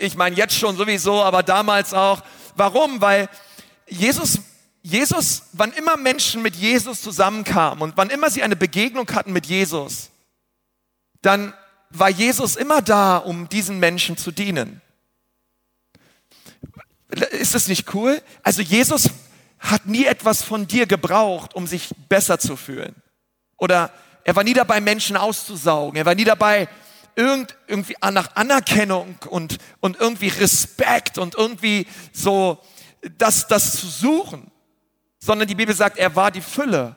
Ich 0.00 0.16
meine 0.16 0.36
jetzt 0.36 0.54
schon 0.54 0.76
sowieso, 0.76 1.22
aber 1.22 1.42
damals 1.44 1.94
auch. 1.94 2.22
Warum? 2.56 3.00
Weil 3.00 3.28
Jesus, 3.88 4.40
Jesus, 4.82 5.44
wann 5.52 5.72
immer 5.72 5.96
Menschen 5.96 6.42
mit 6.42 6.56
Jesus 6.56 7.00
zusammenkamen 7.00 7.82
und 7.82 7.96
wann 7.96 8.10
immer 8.10 8.30
sie 8.30 8.42
eine 8.42 8.56
Begegnung 8.56 9.08
hatten 9.14 9.32
mit 9.32 9.46
Jesus, 9.46 10.10
dann 11.22 11.54
war 11.90 12.10
Jesus 12.10 12.56
immer 12.56 12.82
da, 12.82 13.16
um 13.18 13.48
diesen 13.48 13.78
Menschen 13.78 14.16
zu 14.16 14.32
dienen. 14.32 14.82
Ist 17.30 17.54
das 17.54 17.68
nicht 17.68 17.94
cool? 17.94 18.20
Also 18.42 18.60
Jesus 18.60 19.08
hat 19.60 19.86
nie 19.86 20.04
etwas 20.04 20.42
von 20.42 20.66
dir 20.66 20.86
gebraucht, 20.86 21.54
um 21.54 21.68
sich 21.68 21.90
besser 22.08 22.40
zu 22.40 22.56
fühlen. 22.56 22.94
Oder 23.56 23.90
er 24.24 24.34
war 24.36 24.44
nie 24.44 24.54
dabei, 24.54 24.80
Menschen 24.80 25.16
auszusaugen. 25.16 25.96
Er 25.96 26.06
war 26.06 26.14
nie 26.14 26.24
dabei, 26.24 26.68
irgend, 27.14 27.56
irgendwie 27.66 27.96
nach 28.12 28.36
Anerkennung 28.36 29.16
und, 29.28 29.58
und 29.80 29.98
irgendwie 29.98 30.28
Respekt 30.28 31.18
und 31.18 31.34
irgendwie 31.34 31.86
so 32.12 32.58
das, 33.18 33.46
das 33.48 33.72
zu 33.80 33.86
suchen, 33.86 34.50
sondern 35.18 35.48
die 35.48 35.54
Bibel 35.54 35.74
sagt, 35.74 35.98
er 35.98 36.14
war 36.14 36.30
die 36.30 36.40
Fülle, 36.40 36.96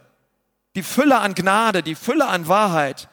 die 0.75 0.83
Fülle 0.83 1.19
an 1.19 1.33
Gnade, 1.33 1.81
die 1.81 1.95
Fülle 1.95 2.27
an 2.27 2.47
Wahrheit. 2.47 3.07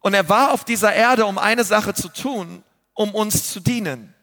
Und 0.00 0.14
er 0.14 0.28
war 0.28 0.52
auf 0.52 0.64
dieser 0.64 0.92
Erde, 0.92 1.26
um 1.26 1.38
eine 1.38 1.64
Sache 1.64 1.94
zu 1.94 2.08
tun, 2.08 2.62
um 2.94 3.14
uns 3.14 3.50
zu 3.52 3.60
dienen. 3.60 4.14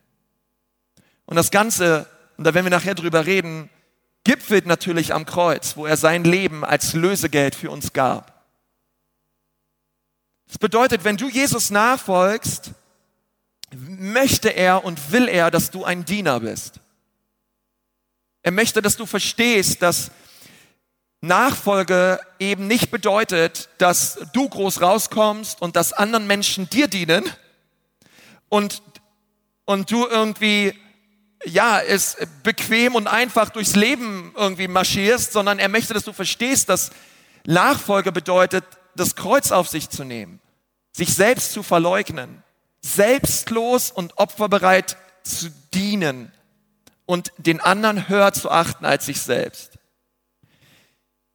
Und 1.25 1.35
das 1.35 1.51
Ganze, 1.51 2.07
und 2.37 2.45
da 2.45 2.53
werden 2.53 2.65
wir 2.65 2.71
nachher 2.71 2.95
drüber 2.95 3.25
reden, 3.25 3.69
gipfelt 4.23 4.65
natürlich 4.65 5.13
am 5.13 5.25
Kreuz, 5.25 5.75
wo 5.75 5.85
er 5.85 5.97
sein 5.97 6.23
Leben 6.23 6.63
als 6.63 6.93
Lösegeld 6.93 7.55
für 7.55 7.71
uns 7.71 7.93
gab. 7.93 8.32
Das 10.53 10.59
bedeutet, 10.59 11.03
wenn 11.03 11.17
du 11.17 11.29
Jesus 11.29 11.71
nachfolgst, 11.71 12.73
möchte 13.75 14.49
er 14.49 14.85
und 14.85 15.11
will 15.11 15.27
er, 15.27 15.49
dass 15.49 15.71
du 15.71 15.83
ein 15.83 16.05
Diener 16.05 16.41
bist. 16.41 16.79
Er 18.43 18.51
möchte, 18.51 18.83
dass 18.83 18.95
du 18.95 19.07
verstehst, 19.07 19.81
dass 19.81 20.11
Nachfolge 21.21 22.19
eben 22.37 22.67
nicht 22.67 22.91
bedeutet, 22.91 23.67
dass 23.79 24.19
du 24.33 24.47
groß 24.47 24.81
rauskommst 24.81 25.59
und 25.59 25.75
dass 25.75 25.91
anderen 25.91 26.27
Menschen 26.27 26.69
dir 26.69 26.87
dienen 26.87 27.27
und, 28.47 28.83
und 29.65 29.89
du 29.89 30.05
irgendwie, 30.05 30.79
ja, 31.45 31.81
es 31.81 32.15
bequem 32.43 32.93
und 32.93 33.07
einfach 33.07 33.49
durchs 33.49 33.75
Leben 33.75 34.35
irgendwie 34.37 34.67
marschierst, 34.67 35.33
sondern 35.33 35.57
er 35.57 35.69
möchte, 35.69 35.95
dass 35.95 36.03
du 36.03 36.13
verstehst, 36.13 36.69
dass 36.69 36.91
Nachfolge 37.43 38.11
bedeutet, 38.11 38.65
das 38.95 39.15
Kreuz 39.15 39.51
auf 39.51 39.67
sich 39.67 39.89
zu 39.89 40.03
nehmen, 40.03 40.39
sich 40.95 41.13
selbst 41.13 41.51
zu 41.51 41.63
verleugnen, 41.63 42.43
selbstlos 42.81 43.91
und 43.91 44.17
opferbereit 44.17 44.97
zu 45.23 45.49
dienen 45.73 46.31
und 47.05 47.31
den 47.37 47.59
anderen 47.59 48.07
höher 48.07 48.31
zu 48.33 48.49
achten 48.51 48.85
als 48.85 49.05
sich 49.05 49.21
selbst. 49.21 49.79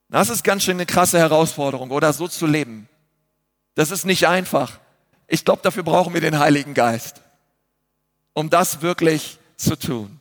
Das 0.08 0.30
ist 0.30 0.42
ganz 0.42 0.64
schön 0.64 0.76
eine 0.76 0.86
krasse 0.86 1.18
Herausforderung, 1.18 1.90
oder 1.90 2.12
so 2.12 2.28
zu 2.28 2.46
leben. 2.46 2.88
Das 3.74 3.90
ist 3.90 4.06
nicht 4.06 4.26
einfach. 4.26 4.78
Ich 5.26 5.44
glaube, 5.44 5.62
dafür 5.62 5.82
brauchen 5.82 6.14
wir 6.14 6.22
den 6.22 6.38
Heiligen 6.38 6.72
Geist, 6.72 7.20
um 8.32 8.48
das 8.48 8.80
wirklich 8.80 9.38
zu 9.56 9.76
tun. 9.76 10.20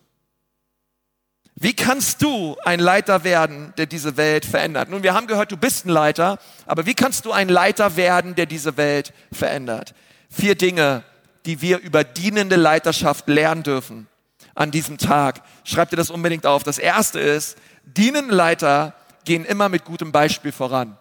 Wie 1.59 1.73
kannst 1.73 2.21
du 2.21 2.55
ein 2.65 2.79
Leiter 2.79 3.23
werden, 3.23 3.73
der 3.77 3.87
diese 3.87 4.15
Welt 4.15 4.45
verändert? 4.45 4.89
Nun, 4.89 5.01
wir 5.01 5.15
haben 5.15 5.25
gehört, 5.25 5.51
du 5.51 5.57
bist 5.57 5.87
ein 5.87 5.89
Leiter, 5.89 6.37
aber 6.67 6.85
wie 6.85 6.93
kannst 6.93 7.25
du 7.25 7.31
ein 7.31 7.49
Leiter 7.49 7.95
werden, 7.95 8.35
der 8.35 8.45
diese 8.45 8.77
Welt 8.77 9.11
verändert? 9.31 9.95
Vier 10.29 10.53
Dinge, 10.53 11.03
die 11.47 11.59
wir 11.59 11.79
über 11.79 12.03
dienende 12.03 12.57
Leiterschaft 12.57 13.27
lernen 13.27 13.63
dürfen 13.63 14.07
an 14.53 14.69
diesem 14.69 14.99
Tag. 14.99 15.41
Schreib 15.63 15.89
dir 15.89 15.95
das 15.95 16.11
unbedingt 16.11 16.45
auf. 16.45 16.61
Das 16.61 16.77
erste 16.77 17.19
ist, 17.19 17.57
dienende 17.83 18.35
Leiter 18.35 18.93
gehen 19.25 19.43
immer 19.43 19.67
mit 19.67 19.83
gutem 19.83 20.11
Beispiel 20.11 20.51
voran. 20.51 20.95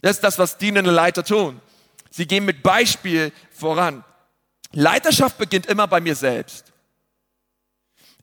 Das 0.00 0.12
ist 0.12 0.24
das, 0.24 0.38
was 0.38 0.58
dienende 0.58 0.92
Leiter 0.92 1.24
tun. 1.24 1.60
Sie 2.08 2.28
gehen 2.28 2.44
mit 2.44 2.62
Beispiel 2.62 3.32
voran. 3.50 4.04
Leiterschaft 4.70 5.38
beginnt 5.38 5.66
immer 5.66 5.88
bei 5.88 6.00
mir 6.00 6.14
selbst. 6.14 6.71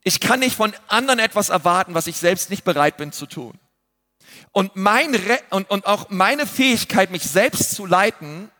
Ich 0.02 0.20
kann 0.20 0.40
nicht 0.40 0.56
von 0.56 0.74
anderen 0.88 1.18
etwas 1.18 1.50
erwarten, 1.50 1.94
was 1.94 2.06
ich 2.06 2.16
selbst 2.16 2.50
nicht 2.50 2.64
bereit 2.64 2.96
bin 2.96 3.12
zu 3.12 3.26
tun. 3.26 3.58
Und, 4.52 4.74
mein 4.74 5.14
Re 5.14 5.38
und, 5.50 5.70
und 5.70 5.86
auch 5.86 6.10
meine 6.10 6.46
Fähigkeit, 6.46 7.10
mich 7.10 7.24
selbst 7.24 7.72
zu 7.72 7.86
leiten, 7.86 8.50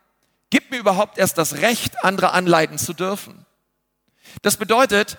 gibt 0.49 0.71
mir 0.71 0.77
überhaupt 0.77 1.17
erst 1.17 1.37
das 1.37 1.55
Recht, 1.55 2.03
andere 2.03 2.31
anleiten 2.31 2.77
zu 2.77 2.93
dürfen. 2.93 3.45
Das 4.41 4.57
bedeutet, 4.57 5.17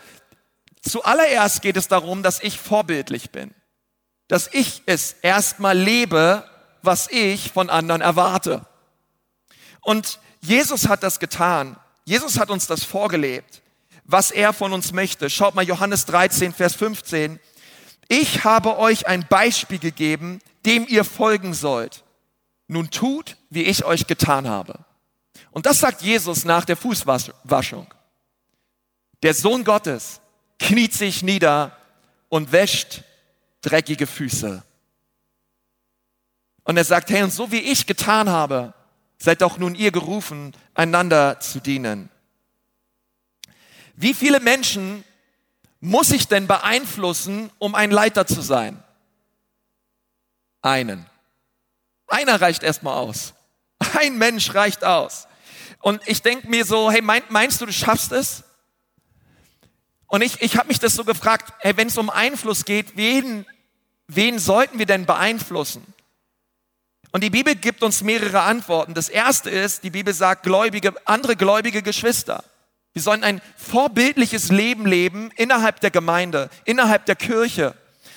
zuallererst 0.82 1.62
geht 1.62 1.76
es 1.76 1.88
darum, 1.88 2.22
dass 2.22 2.40
ich 2.40 2.58
vorbildlich 2.58 3.30
bin. 3.30 3.54
Dass 4.28 4.48
ich 4.52 4.82
es 4.86 5.12
erstmal 5.22 5.76
lebe, 5.76 6.48
was 6.82 7.08
ich 7.10 7.52
von 7.52 7.70
anderen 7.70 8.00
erwarte. 8.00 8.66
Und 9.80 10.20
Jesus 10.40 10.88
hat 10.88 11.02
das 11.02 11.18
getan. 11.18 11.76
Jesus 12.04 12.38
hat 12.38 12.50
uns 12.50 12.66
das 12.66 12.84
vorgelebt, 12.84 13.61
was 14.12 14.30
er 14.30 14.52
von 14.52 14.72
uns 14.72 14.92
möchte. 14.92 15.30
Schaut 15.30 15.54
mal 15.54 15.64
Johannes 15.64 16.04
13, 16.04 16.52
Vers 16.52 16.74
15. 16.74 17.40
Ich 18.08 18.44
habe 18.44 18.78
euch 18.78 19.06
ein 19.06 19.26
Beispiel 19.28 19.78
gegeben, 19.78 20.40
dem 20.66 20.86
ihr 20.86 21.04
folgen 21.04 21.54
sollt. 21.54 22.04
Nun 22.68 22.90
tut, 22.90 23.36
wie 23.50 23.62
ich 23.62 23.84
euch 23.84 24.06
getan 24.06 24.46
habe. 24.46 24.84
Und 25.50 25.66
das 25.66 25.80
sagt 25.80 26.02
Jesus 26.02 26.44
nach 26.44 26.64
der 26.64 26.76
Fußwaschung. 26.76 27.86
Der 29.22 29.34
Sohn 29.34 29.64
Gottes 29.64 30.20
kniet 30.58 30.92
sich 30.92 31.22
nieder 31.22 31.76
und 32.28 32.52
wäscht 32.52 33.02
dreckige 33.62 34.06
Füße. 34.06 34.62
Und 36.64 36.76
er 36.76 36.84
sagt, 36.84 37.10
hey, 37.10 37.22
und 37.22 37.32
so 37.32 37.50
wie 37.50 37.58
ich 37.58 37.86
getan 37.86 38.28
habe, 38.28 38.74
seid 39.18 39.42
doch 39.42 39.58
nun 39.58 39.74
ihr 39.74 39.90
gerufen, 39.90 40.52
einander 40.74 41.40
zu 41.40 41.60
dienen. 41.60 42.08
Wie 43.94 44.14
viele 44.14 44.40
Menschen 44.40 45.04
muss 45.80 46.10
ich 46.10 46.28
denn 46.28 46.46
beeinflussen, 46.46 47.50
um 47.58 47.74
ein 47.74 47.90
Leiter 47.90 48.26
zu 48.26 48.40
sein? 48.40 48.82
Einen. 50.62 51.06
Einer 52.06 52.40
reicht 52.40 52.62
erstmal 52.62 52.94
aus. 52.94 53.34
Ein 53.98 54.16
Mensch 54.16 54.54
reicht 54.54 54.84
aus. 54.84 55.26
Und 55.80 56.00
ich 56.06 56.22
denke 56.22 56.48
mir 56.48 56.64
so, 56.64 56.90
hey, 56.90 57.02
meinst 57.02 57.60
du, 57.60 57.66
du 57.66 57.72
schaffst 57.72 58.12
es? 58.12 58.44
Und 60.06 60.22
ich, 60.22 60.40
ich 60.40 60.56
habe 60.56 60.68
mich 60.68 60.78
das 60.78 60.94
so 60.94 61.04
gefragt, 61.04 61.52
hey, 61.60 61.76
wenn 61.76 61.88
es 61.88 61.98
um 61.98 62.10
Einfluss 62.10 62.64
geht, 62.64 62.96
wen, 62.96 63.46
wen 64.06 64.38
sollten 64.38 64.78
wir 64.78 64.86
denn 64.86 65.06
beeinflussen? 65.06 65.84
Und 67.10 67.24
die 67.24 67.30
Bibel 67.30 67.54
gibt 67.54 67.82
uns 67.82 68.02
mehrere 68.02 68.42
Antworten. 68.42 68.94
Das 68.94 69.08
erste 69.08 69.50
ist, 69.50 69.82
die 69.82 69.90
Bibel 69.90 70.14
sagt, 70.14 70.44
gläubige, 70.44 70.94
andere 71.06 71.34
gläubige 71.34 71.82
Geschwister. 71.82 72.44
Wir 72.92 73.02
sollen 73.02 73.24
ein 73.24 73.40
vorbildliches 73.56 74.50
Leben 74.50 74.86
leben 74.86 75.30
innerhalb 75.36 75.80
der 75.80 75.90
Gemeinde, 75.90 76.50
innerhalb 76.64 77.06
der 77.06 77.16
Kirche. 77.16 77.74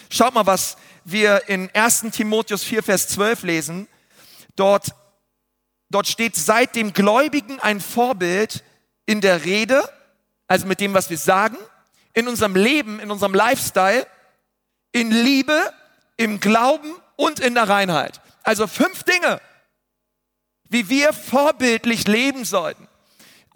Schaut 0.09 0.33
mal, 0.33 0.45
was 0.45 0.77
wir 1.05 1.47
in 1.47 1.69
1. 1.73 2.07
Timotheus 2.11 2.63
4, 2.63 2.83
Vers 2.83 3.07
12 3.09 3.43
lesen. 3.43 3.87
Dort, 4.55 4.89
dort 5.89 6.07
steht, 6.07 6.35
seit 6.35 6.75
dem 6.75 6.91
Gläubigen 6.93 7.59
ein 7.59 7.79
Vorbild 7.79 8.63
in 9.05 9.21
der 9.21 9.45
Rede, 9.45 9.87
also 10.47 10.65
mit 10.65 10.81
dem, 10.81 10.93
was 10.93 11.09
wir 11.09 11.17
sagen, 11.17 11.57
in 12.13 12.27
unserem 12.27 12.55
Leben, 12.55 12.99
in 12.99 13.11
unserem 13.11 13.33
Lifestyle, 13.33 14.05
in 14.91 15.11
Liebe, 15.11 15.73
im 16.17 16.39
Glauben 16.39 16.93
und 17.15 17.39
in 17.39 17.53
der 17.53 17.69
Reinheit. 17.69 18.21
Also 18.43 18.67
fünf 18.67 19.03
Dinge, 19.03 19.41
wie 20.69 20.89
wir 20.89 21.13
vorbildlich 21.13 22.07
leben 22.07 22.45
sollten. 22.45 22.87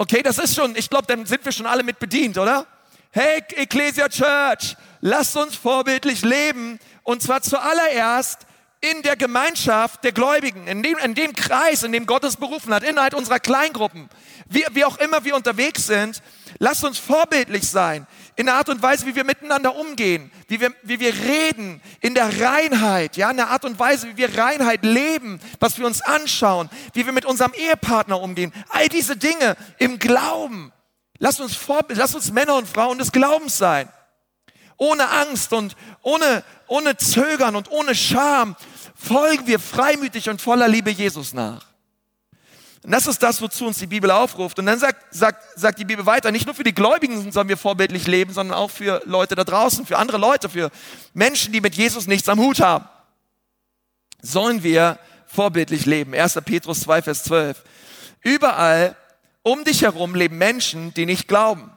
Okay, 0.01 0.23
das 0.23 0.37
ist 0.37 0.55
schon, 0.55 0.77
ich 0.77 0.89
glaube, 0.89 1.07
dann 1.07 1.25
sind 1.25 1.43
wir 1.43 1.51
schon 1.51 1.65
alle 1.65 1.83
mit 1.83 1.99
bedient, 1.99 2.37
oder? 2.37 2.65
Hey, 3.11 3.43
Ecclesia 3.49 4.07
Church, 4.07 4.77
lasst 5.01 5.35
uns 5.35 5.57
vorbildlich 5.57 6.21
leben. 6.21 6.79
Und 7.03 7.21
zwar 7.21 7.41
zuallererst 7.41 8.47
in 8.79 9.01
der 9.01 9.17
Gemeinschaft 9.17 10.01
der 10.05 10.13
Gläubigen, 10.13 10.67
in 10.67 10.83
dem, 10.83 10.97
in 10.99 11.15
dem 11.15 11.33
Kreis, 11.33 11.83
in 11.83 11.91
dem 11.91 12.05
Gott 12.05 12.23
uns 12.23 12.37
berufen 12.37 12.73
hat, 12.73 12.83
innerhalb 12.83 13.13
unserer 13.13 13.41
Kleingruppen. 13.41 14.07
Wie, 14.47 14.63
wie 14.71 14.85
auch 14.85 14.97
immer 14.99 15.25
wir 15.25 15.35
unterwegs 15.35 15.87
sind, 15.87 16.21
lasst 16.59 16.85
uns 16.85 16.97
vorbildlich 16.97 17.67
sein 17.69 18.07
in 18.39 18.45
der 18.45 18.55
Art 18.55 18.69
und 18.69 18.81
Weise, 18.81 19.05
wie 19.05 19.15
wir 19.15 19.25
miteinander 19.25 19.75
umgehen, 19.75 20.31
wie 20.47 20.61
wir, 20.61 20.73
wie 20.83 21.01
wir 21.01 21.13
reden, 21.13 21.81
in 21.99 22.15
der 22.15 22.41
Reinheit, 22.41 23.17
ja, 23.17 23.29
in 23.31 23.35
der 23.35 23.49
Art 23.49 23.65
und 23.65 23.77
Weise, 23.77 24.07
wie 24.07 24.15
wir 24.15 24.37
Reinheit 24.37 24.85
leben, 24.85 25.41
was 25.59 25.77
wir 25.77 25.85
uns 25.85 25.99
anschauen, 25.99 26.69
wie 26.93 27.05
wir 27.05 27.11
mit 27.11 27.25
unserem 27.25 27.51
Ehepartner 27.51 28.21
umgehen. 28.21 28.53
All 28.69 28.87
diese 28.87 29.17
Dinge 29.17 29.57
im 29.77 29.99
Glauben. 29.99 30.71
Lass 31.17 31.41
uns, 31.41 31.53
vor, 31.57 31.81
lass 31.89 32.15
uns 32.15 32.31
Männer 32.31 32.55
und 32.55 32.65
Frauen 32.65 32.97
des 32.97 33.11
Glaubens 33.11 33.57
sein. 33.57 33.89
Ohne 34.77 35.09
Angst 35.09 35.51
und 35.51 35.75
ohne, 36.01 36.45
ohne 36.67 36.95
Zögern 36.95 37.57
und 37.57 37.69
ohne 37.69 37.93
Scham 37.93 38.55
folgen 38.95 39.47
wir 39.47 39.59
freimütig 39.59 40.29
und 40.29 40.41
voller 40.41 40.69
Liebe 40.69 40.91
Jesus 40.91 41.33
nach. 41.33 41.68
Und 42.83 42.91
das 42.91 43.07
ist 43.07 43.21
das, 43.21 43.41
wozu 43.41 43.65
uns 43.65 43.77
die 43.77 43.87
Bibel 43.87 44.09
aufruft. 44.09 44.57
Und 44.57 44.65
dann 44.65 44.79
sagt, 44.79 45.13
sagt, 45.13 45.43
sagt 45.59 45.79
die 45.79 45.85
Bibel 45.85 46.05
weiter, 46.05 46.31
nicht 46.31 46.45
nur 46.45 46.55
für 46.55 46.63
die 46.63 46.73
Gläubigen 46.73 47.31
sollen 47.31 47.49
wir 47.49 47.57
vorbildlich 47.57 48.07
leben, 48.07 48.33
sondern 48.33 48.57
auch 48.57 48.71
für 48.71 49.01
Leute 49.05 49.35
da 49.35 49.43
draußen, 49.43 49.85
für 49.85 49.97
andere 49.97 50.17
Leute, 50.17 50.49
für 50.49 50.71
Menschen, 51.13 51.51
die 51.51 51.61
mit 51.61 51.75
Jesus 51.75 52.07
nichts 52.07 52.29
am 52.29 52.39
Hut 52.39 52.61
haben. 52.61 52.85
Sollen 54.21 54.63
wir 54.63 54.97
vorbildlich 55.27 55.85
leben. 55.85 56.13
1. 56.13 56.35
Petrus 56.45 56.81
2, 56.81 57.01
Vers 57.01 57.23
12. 57.25 57.63
Überall 58.21 58.95
um 59.43 59.63
dich 59.63 59.81
herum 59.81 60.15
leben 60.15 60.37
Menschen, 60.37 60.93
die 60.93 61.05
nicht 61.05 61.27
glauben. 61.27 61.71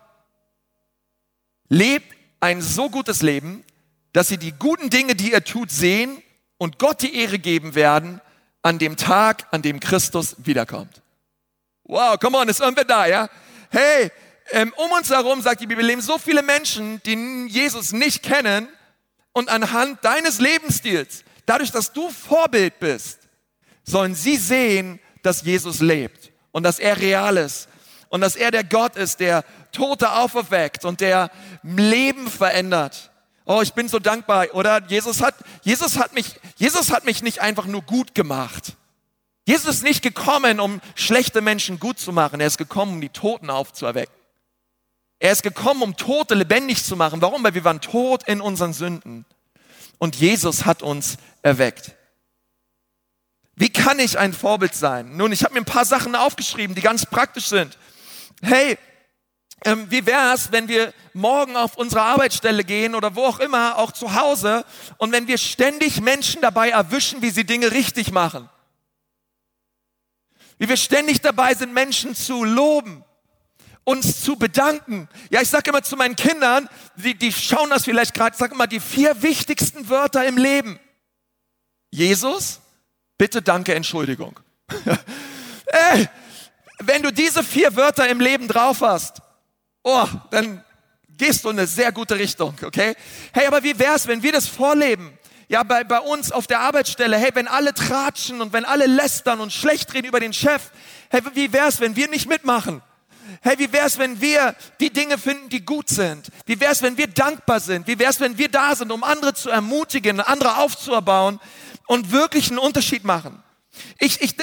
Lebt 1.68 2.14
ein 2.40 2.60
so 2.60 2.90
gutes 2.90 3.22
Leben, 3.22 3.64
dass 4.12 4.28
sie 4.28 4.36
die 4.36 4.52
guten 4.52 4.90
Dinge, 4.90 5.14
die 5.14 5.32
ihr 5.32 5.44
tut, 5.44 5.70
sehen 5.70 6.22
und 6.58 6.78
Gott 6.78 7.02
die 7.02 7.16
Ehre 7.16 7.38
geben 7.38 7.74
werden 7.74 8.20
an 8.62 8.78
dem 8.78 8.96
Tag, 8.96 9.46
an 9.50 9.62
dem 9.62 9.80
Christus 9.80 10.36
wiederkommt. 10.38 11.02
Wow, 11.84 12.18
come 12.18 12.38
on, 12.38 12.48
ist 12.48 12.60
irgendwer 12.60 12.84
da, 12.84 13.06
ja? 13.06 13.28
Hey, 13.70 14.10
ähm, 14.50 14.72
um 14.76 14.90
uns 14.92 15.10
herum, 15.10 15.40
sagt 15.40 15.60
die 15.60 15.66
Bibel, 15.66 15.84
leben 15.84 16.00
so 16.00 16.18
viele 16.18 16.42
Menschen, 16.42 17.02
die 17.04 17.46
Jesus 17.48 17.92
nicht 17.92 18.22
kennen 18.22 18.68
und 19.32 19.48
anhand 19.48 20.04
deines 20.04 20.40
Lebensstils, 20.40 21.24
dadurch, 21.46 21.70
dass 21.70 21.92
du 21.92 22.10
Vorbild 22.10 22.78
bist, 22.78 23.18
sollen 23.84 24.14
sie 24.14 24.36
sehen, 24.36 25.00
dass 25.22 25.42
Jesus 25.42 25.80
lebt 25.80 26.30
und 26.52 26.62
dass 26.62 26.78
er 26.78 26.98
real 26.98 27.36
ist 27.36 27.68
und 28.08 28.20
dass 28.20 28.36
er 28.36 28.50
der 28.50 28.64
Gott 28.64 28.96
ist, 28.96 29.20
der 29.20 29.44
Tote 29.72 30.12
auferweckt 30.12 30.84
und 30.84 31.00
der 31.00 31.30
Leben 31.62 32.28
verändert. 32.30 33.10
Oh, 33.44 33.60
ich 33.62 33.72
bin 33.72 33.88
so 33.88 33.98
dankbar, 33.98 34.46
oder? 34.52 34.82
Jesus 34.86 35.20
hat, 35.20 35.34
Jesus 35.62 35.98
hat 35.98 36.14
mich, 36.14 36.38
Jesus 36.56 36.90
hat 36.90 37.04
mich 37.04 37.22
nicht 37.22 37.40
einfach 37.40 37.66
nur 37.66 37.82
gut 37.82 38.14
gemacht. 38.14 38.76
Jesus 39.44 39.76
ist 39.76 39.82
nicht 39.82 40.02
gekommen, 40.02 40.60
um 40.60 40.80
schlechte 40.94 41.40
Menschen 41.40 41.80
gut 41.80 41.98
zu 41.98 42.12
machen. 42.12 42.40
Er 42.40 42.46
ist 42.46 42.58
gekommen, 42.58 42.94
um 42.94 43.00
die 43.00 43.08
Toten 43.08 43.50
aufzuerwecken. 43.50 44.14
Er 45.18 45.32
ist 45.32 45.42
gekommen, 45.42 45.82
um 45.82 45.96
Tote 45.96 46.34
lebendig 46.34 46.84
zu 46.84 46.96
machen. 46.96 47.20
Warum? 47.20 47.42
Weil 47.42 47.54
wir 47.54 47.64
waren 47.64 47.80
tot 47.80 48.22
in 48.28 48.40
unseren 48.40 48.72
Sünden. 48.72 49.24
Und 49.98 50.16
Jesus 50.16 50.64
hat 50.64 50.82
uns 50.82 51.16
erweckt. 51.42 51.92
Wie 53.54 53.68
kann 53.68 53.98
ich 53.98 54.18
ein 54.18 54.32
Vorbild 54.32 54.74
sein? 54.74 55.16
Nun, 55.16 55.32
ich 55.32 55.44
habe 55.44 55.54
mir 55.54 55.60
ein 55.60 55.64
paar 55.64 55.84
Sachen 55.84 56.16
aufgeschrieben, 56.16 56.74
die 56.74 56.80
ganz 56.80 57.06
praktisch 57.06 57.46
sind. 57.46 57.78
Hey, 58.42 58.78
ähm, 59.64 59.90
wie 59.90 60.06
wäre 60.06 60.34
es, 60.34 60.52
wenn 60.52 60.68
wir 60.68 60.92
morgen 61.12 61.56
auf 61.56 61.76
unsere 61.76 62.02
Arbeitsstelle 62.02 62.64
gehen 62.64 62.94
oder 62.94 63.14
wo 63.14 63.24
auch 63.24 63.38
immer, 63.38 63.78
auch 63.78 63.92
zu 63.92 64.14
Hause, 64.14 64.64
und 64.98 65.12
wenn 65.12 65.26
wir 65.26 65.38
ständig 65.38 66.00
Menschen 66.00 66.42
dabei 66.42 66.70
erwischen, 66.70 67.22
wie 67.22 67.30
sie 67.30 67.44
Dinge 67.44 67.72
richtig 67.72 68.12
machen? 68.12 68.48
Wie 70.58 70.68
wir 70.68 70.76
ständig 70.76 71.20
dabei 71.20 71.54
sind, 71.54 71.72
Menschen 71.72 72.14
zu 72.14 72.44
loben, 72.44 73.04
uns 73.84 74.22
zu 74.22 74.36
bedanken. 74.36 75.08
Ja, 75.30 75.40
ich 75.40 75.48
sage 75.48 75.70
immer 75.70 75.82
zu 75.82 75.96
meinen 75.96 76.16
Kindern, 76.16 76.68
die, 76.96 77.14
die 77.14 77.32
schauen 77.32 77.70
das 77.70 77.84
vielleicht 77.84 78.14
gerade, 78.14 78.34
ich 78.34 78.38
sage 78.38 78.54
immer 78.54 78.66
die 78.66 78.80
vier 78.80 79.22
wichtigsten 79.22 79.88
Wörter 79.88 80.24
im 80.24 80.36
Leben. 80.36 80.78
Jesus, 81.90 82.60
bitte, 83.18 83.42
danke, 83.42 83.74
Entschuldigung. 83.74 84.38
Ey, 85.66 86.08
wenn 86.78 87.02
du 87.02 87.12
diese 87.12 87.42
vier 87.42 87.74
Wörter 87.76 88.08
im 88.08 88.20
Leben 88.20 88.48
drauf 88.48 88.80
hast, 88.80 89.20
oh, 89.82 90.06
dann 90.30 90.64
gehst 91.08 91.44
du 91.44 91.50
in 91.50 91.58
eine 91.58 91.66
sehr 91.66 91.92
gute 91.92 92.18
Richtung, 92.18 92.54
okay? 92.64 92.94
Hey, 93.32 93.46
aber 93.46 93.62
wie 93.62 93.78
wär's, 93.78 94.06
wenn 94.06 94.22
wir 94.22 94.32
das 94.32 94.46
vorleben? 94.46 95.16
Ja, 95.48 95.62
bei, 95.62 95.84
bei 95.84 96.00
uns 96.00 96.32
auf 96.32 96.46
der 96.46 96.60
Arbeitsstelle, 96.60 97.16
hey, 97.16 97.30
wenn 97.34 97.46
alle 97.46 97.74
tratschen 97.74 98.40
und 98.40 98.52
wenn 98.52 98.64
alle 98.64 98.86
lästern 98.86 99.40
und 99.40 99.52
schlecht 99.52 99.92
reden 99.92 100.08
über 100.08 100.20
den 100.20 100.32
Chef, 100.32 100.70
hey, 101.10 101.20
wie 101.34 101.52
wär's, 101.52 101.80
wenn 101.80 101.94
wir 101.94 102.08
nicht 102.08 102.28
mitmachen? 102.28 102.80
Hey, 103.40 103.58
wie 103.58 103.72
wär's, 103.72 103.98
wenn 103.98 104.20
wir 104.20 104.54
die 104.80 104.90
Dinge 104.90 105.18
finden, 105.18 105.48
die 105.48 105.64
gut 105.64 105.88
sind? 105.88 106.28
Wie 106.46 106.58
wär's, 106.58 106.82
wenn 106.82 106.96
wir 106.96 107.06
dankbar 107.06 107.60
sind? 107.60 107.86
Wie 107.86 107.98
wär's, 107.98 108.20
wenn 108.20 108.36
wir 108.38 108.48
da 108.48 108.74
sind, 108.74 108.90
um 108.90 109.04
andere 109.04 109.34
zu 109.34 109.50
ermutigen, 109.50 110.20
andere 110.20 110.58
aufzubauen 110.58 111.40
und 111.86 112.12
wirklich 112.12 112.48
einen 112.48 112.58
Unterschied 112.58 113.04
machen? 113.04 113.42
Ich, 113.98 114.20
ich, 114.20 114.34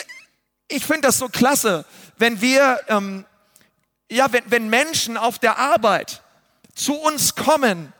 ich 0.67 0.85
finde 0.85 1.01
das 1.01 1.17
so 1.17 1.27
klasse, 1.27 1.85
wenn 2.17 2.41
wir 2.41 2.79
ähm, 2.87 3.25
ja, 4.09 4.31
wenn, 4.31 4.43
wenn 4.49 4.69
Menschen 4.69 5.17
auf 5.17 5.39
der 5.39 5.57
Arbeit 5.57 6.21
zu 6.73 6.93
uns 6.93 7.35
kommen 7.35 7.93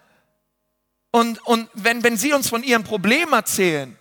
und, 1.12 1.46
und 1.46 1.70
wenn, 1.74 2.04
wenn 2.04 2.18
sie 2.18 2.34
uns 2.34 2.50
von 2.50 2.64
ihren 2.64 2.84
Problemen 2.84 3.34
erzählen 3.34 3.98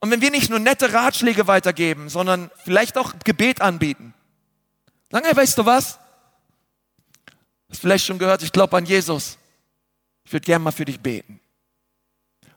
Und 0.00 0.10
wenn 0.10 0.20
wir 0.20 0.30
nicht 0.30 0.50
nur 0.50 0.58
nette 0.58 0.92
Ratschläge 0.92 1.46
weitergeben, 1.46 2.08
sondern 2.08 2.50
vielleicht 2.64 2.98
auch 2.98 3.14
Gebet 3.24 3.60
anbieten. 3.60 4.14
Sagen, 5.10 5.24
hey, 5.26 5.36
weißt 5.36 5.58
du 5.58 5.66
was? 5.66 5.98
Hast 7.70 7.80
vielleicht 7.80 8.06
schon 8.06 8.18
gehört, 8.18 8.42
ich 8.42 8.52
glaube 8.52 8.76
an 8.76 8.86
Jesus. 8.86 9.38
Ich 10.24 10.32
würde 10.32 10.44
gerne 10.44 10.64
mal 10.64 10.72
für 10.72 10.84
dich 10.84 11.00
beten. 11.00 11.40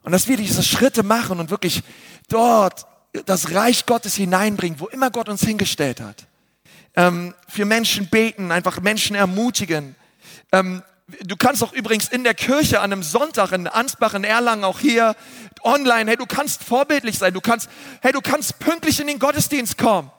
Und 0.04 0.12
dass 0.12 0.28
wir 0.28 0.38
diese 0.38 0.64
Schritte 0.64 1.04
machen 1.04 1.40
und 1.40 1.50
wirklich 1.50 1.84
dort 2.28 2.86
das 3.26 3.54
Reich 3.54 3.86
Gottes 3.86 4.16
hineinbringen, 4.16 4.80
wo 4.80 4.88
immer 4.88 5.10
Gott 5.12 5.30
uns 5.30 5.42
hingestellt 5.42 6.02
hat. 6.02 6.28
Ähm, 6.96 7.34
für 7.48 7.66
Menschen 7.66 8.10
beten, 8.10 8.52
einfach 8.52 8.82
Menschen 8.82 9.16
ermutigen. 9.16 9.96
Ähm, 10.52 10.84
du 11.22 11.36
kannst 11.36 11.64
auch 11.64 11.74
übrigens 11.74 12.10
in 12.10 12.24
der 12.24 12.34
Kirche 12.34 12.82
an 12.82 12.92
einem 12.92 13.04
Sonntag 13.04 13.52
in 13.52 13.68
Ansbach, 13.68 14.14
in 14.14 14.24
Erlangen, 14.24 14.64
auch 14.64 14.80
hier 14.80 15.16
online, 15.64 16.10
hey, 16.10 16.18
du 16.18 16.26
kannst 16.26 16.64
vorbildlich 16.64 17.18
sein. 17.18 17.34
Du 17.34 17.42
kannst, 17.42 17.70
hey, 18.02 18.12
du 18.12 18.22
kannst 18.22 18.60
pünktlich 18.60 19.00
in 19.00 19.08
den 19.08 19.20
Gottesdienst 19.20 19.78
kommen. 19.78 20.12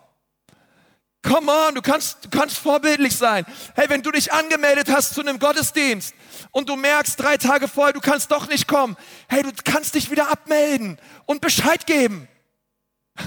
Come 1.23 1.53
on, 1.53 1.75
du 1.75 1.83
kannst, 1.83 2.25
du 2.25 2.31
kannst 2.31 2.57
vorbildlich 2.57 3.15
sein. 3.15 3.45
Hey, 3.75 3.91
wenn 3.91 4.03
du 4.03 4.11
dich 4.11 4.33
angemeldet 4.33 4.89
hast 4.91 5.15
zu 5.15 5.21
einem 5.21 5.39
Gottesdienst 5.39 6.15
und 6.51 6.69
du 6.69 6.77
merkst 6.77 7.21
drei 7.21 7.37
Tage 7.37 7.69
vorher, 7.69 7.93
du 7.93 8.01
kannst 8.01 8.31
doch 8.31 8.49
nicht 8.49 8.67
kommen, 8.67 8.97
hey, 9.29 9.43
du 9.43 9.51
kannst 9.65 9.95
dich 9.95 10.11
wieder 10.11 10.31
abmelden 10.31 10.99
und 11.27 11.43
Bescheid 11.43 11.87
geben. 11.87 12.27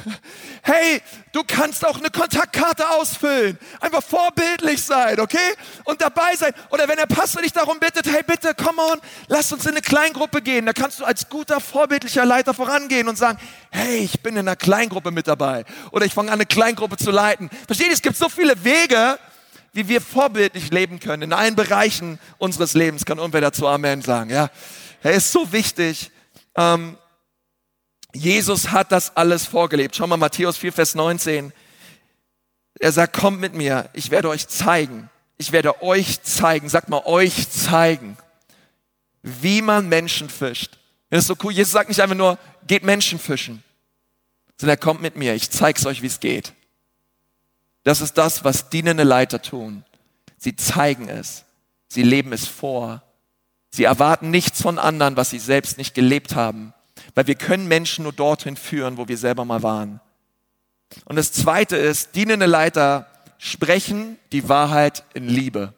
Hey, 0.66 1.02
du 1.34 1.44
kannst 1.46 1.86
auch 1.86 1.98
eine 1.98 2.10
Kontaktkarte 2.10 2.90
ausfüllen. 2.90 3.60
Einfach 3.82 4.02
vorbildlich 4.02 4.82
sein, 4.82 5.20
okay? 5.20 5.38
Und 5.84 6.00
dabei 6.00 6.38
sein. 6.38 6.54
Oder 6.70 6.88
wenn 6.88 6.96
der 6.96 7.06
Pastor 7.06 7.42
dich 7.42 7.52
darum 7.52 7.80
bittet, 7.80 8.08
hey 8.08 8.24
bitte, 8.26 8.56
come 8.56 8.82
on, 8.82 9.02
lass 9.28 9.52
uns 9.52 9.66
in 9.66 9.72
eine 9.72 9.82
Kleingruppe 9.82 10.42
gehen. 10.42 10.66
Da 10.66 10.72
kannst 10.72 11.02
du 11.02 11.04
als 11.04 11.28
guter, 11.28 11.60
vorbildlicher 11.60 12.24
Leiter 12.24 12.54
vorangehen 12.54 13.10
und 13.10 13.18
sagen, 13.18 13.38
hey, 13.72 13.98
ich 13.98 14.22
bin 14.22 14.36
in 14.36 14.48
einer 14.48 14.56
Kleingruppe 14.56 15.12
mit 15.12 15.28
dabei. 15.28 15.66
Oder 15.92 16.06
ich 16.06 16.14
fange 16.14 16.30
an, 16.30 16.36
eine 16.36 16.46
Kleingruppe 16.46 16.96
zu 16.96 17.12
leiten. 17.12 17.50
Versteht 17.68 17.88
ihr, 17.88 17.94
es 17.94 18.02
gibt 18.02 18.16
so 18.16 18.30
viele 18.30 18.64
Wege, 18.64 19.20
wie 19.74 19.90
wir 19.90 20.00
vorbildlich 20.00 20.72
leben 20.72 21.02
können. 21.02 21.24
In 21.24 21.34
allen 21.34 21.58
Bereichen 21.58 22.20
unseres 22.38 22.74
Lebens 22.74 23.04
kann 23.04 23.18
irgendwer 23.18 23.42
dazu 23.42 23.68
Amen 23.68 24.02
sagen, 24.02 24.30
ja? 24.30 24.50
Hey, 25.02 25.18
ist 25.18 25.34
so 25.34 25.52
wichtig. 25.52 26.10
Ähm, 26.56 26.98
Jesus 28.16 28.72
hat 28.72 28.92
das 28.92 29.16
alles 29.16 29.46
vorgelebt. 29.46 29.96
Schau 29.96 30.08
mal, 30.08 30.18
Matthäus 30.18 30.58
4, 30.58 30.74
Vers 30.74 30.96
19. 30.96 31.52
Er 32.80 32.92
sagt, 32.92 33.14
kommt 33.14 33.40
mit 33.40 33.54
mir, 33.54 33.90
ich 33.94 34.12
werde 34.12 34.30
euch 34.30 34.48
zeigen. 34.48 35.10
Ich 35.38 35.52
werde 35.52 35.82
euch 35.82 36.22
zeigen, 36.22 36.70
sag 36.70 36.90
mal, 36.90 37.02
euch 37.06 37.50
zeigen, 37.50 38.18
wie 39.22 39.62
man 39.62 39.90
Menschen 39.90 40.30
fischt. 40.30 40.78
Das 41.10 41.22
ist 41.22 41.28
so 41.28 41.36
cool. 41.44 41.52
Jesus 41.52 41.74
sagt 41.74 41.90
nicht 41.90 42.02
einfach 42.02 42.16
nur, 42.16 42.38
geht 42.68 42.84
Menschen 42.84 43.20
fischen, 43.20 43.64
sondern 44.58 44.78
er 44.78 44.82
kommt 44.82 45.02
mit 45.02 45.16
mir, 45.16 45.34
ich 45.34 45.50
zeig's 45.50 45.86
euch, 45.86 46.02
wie 46.02 46.08
es 46.08 46.20
geht. 46.20 46.54
Das 47.84 48.02
ist 48.02 48.18
das, 48.18 48.44
was 48.44 48.70
dienende 48.70 49.04
Leiter 49.04 49.42
tun. 49.42 49.84
Sie 50.38 50.56
zeigen 50.56 51.10
es. 51.10 51.44
Sie 51.88 52.04
leben 52.04 52.32
es 52.34 52.48
vor. 52.48 53.04
Sie 53.70 53.84
erwarten 53.84 54.30
nichts 54.30 54.62
von 54.62 54.80
anderen, 54.80 55.18
was 55.18 55.30
sie 55.30 55.40
selbst 55.40 55.78
nicht 55.78 55.94
gelebt 55.94 56.36
haben. 56.36 56.74
Weil 57.16 57.28
wir 57.28 57.36
können 57.36 57.68
Menschen 57.68 58.04
nur 58.04 58.14
dorthin 58.14 58.58
führen, 58.58 58.98
wo 58.98 59.08
wir 59.08 59.18
selber 59.18 59.46
mal 59.46 59.64
waren. 59.64 60.00
Und 61.06 61.16
das 61.16 61.32
zweite 61.32 61.76
ist, 61.76 62.16
dienende 62.16 62.46
Leiter 62.46 63.08
sprechen 63.38 64.18
die 64.32 64.48
Wahrheit 64.50 65.04
in 65.14 65.28
Liebe. 65.28 65.74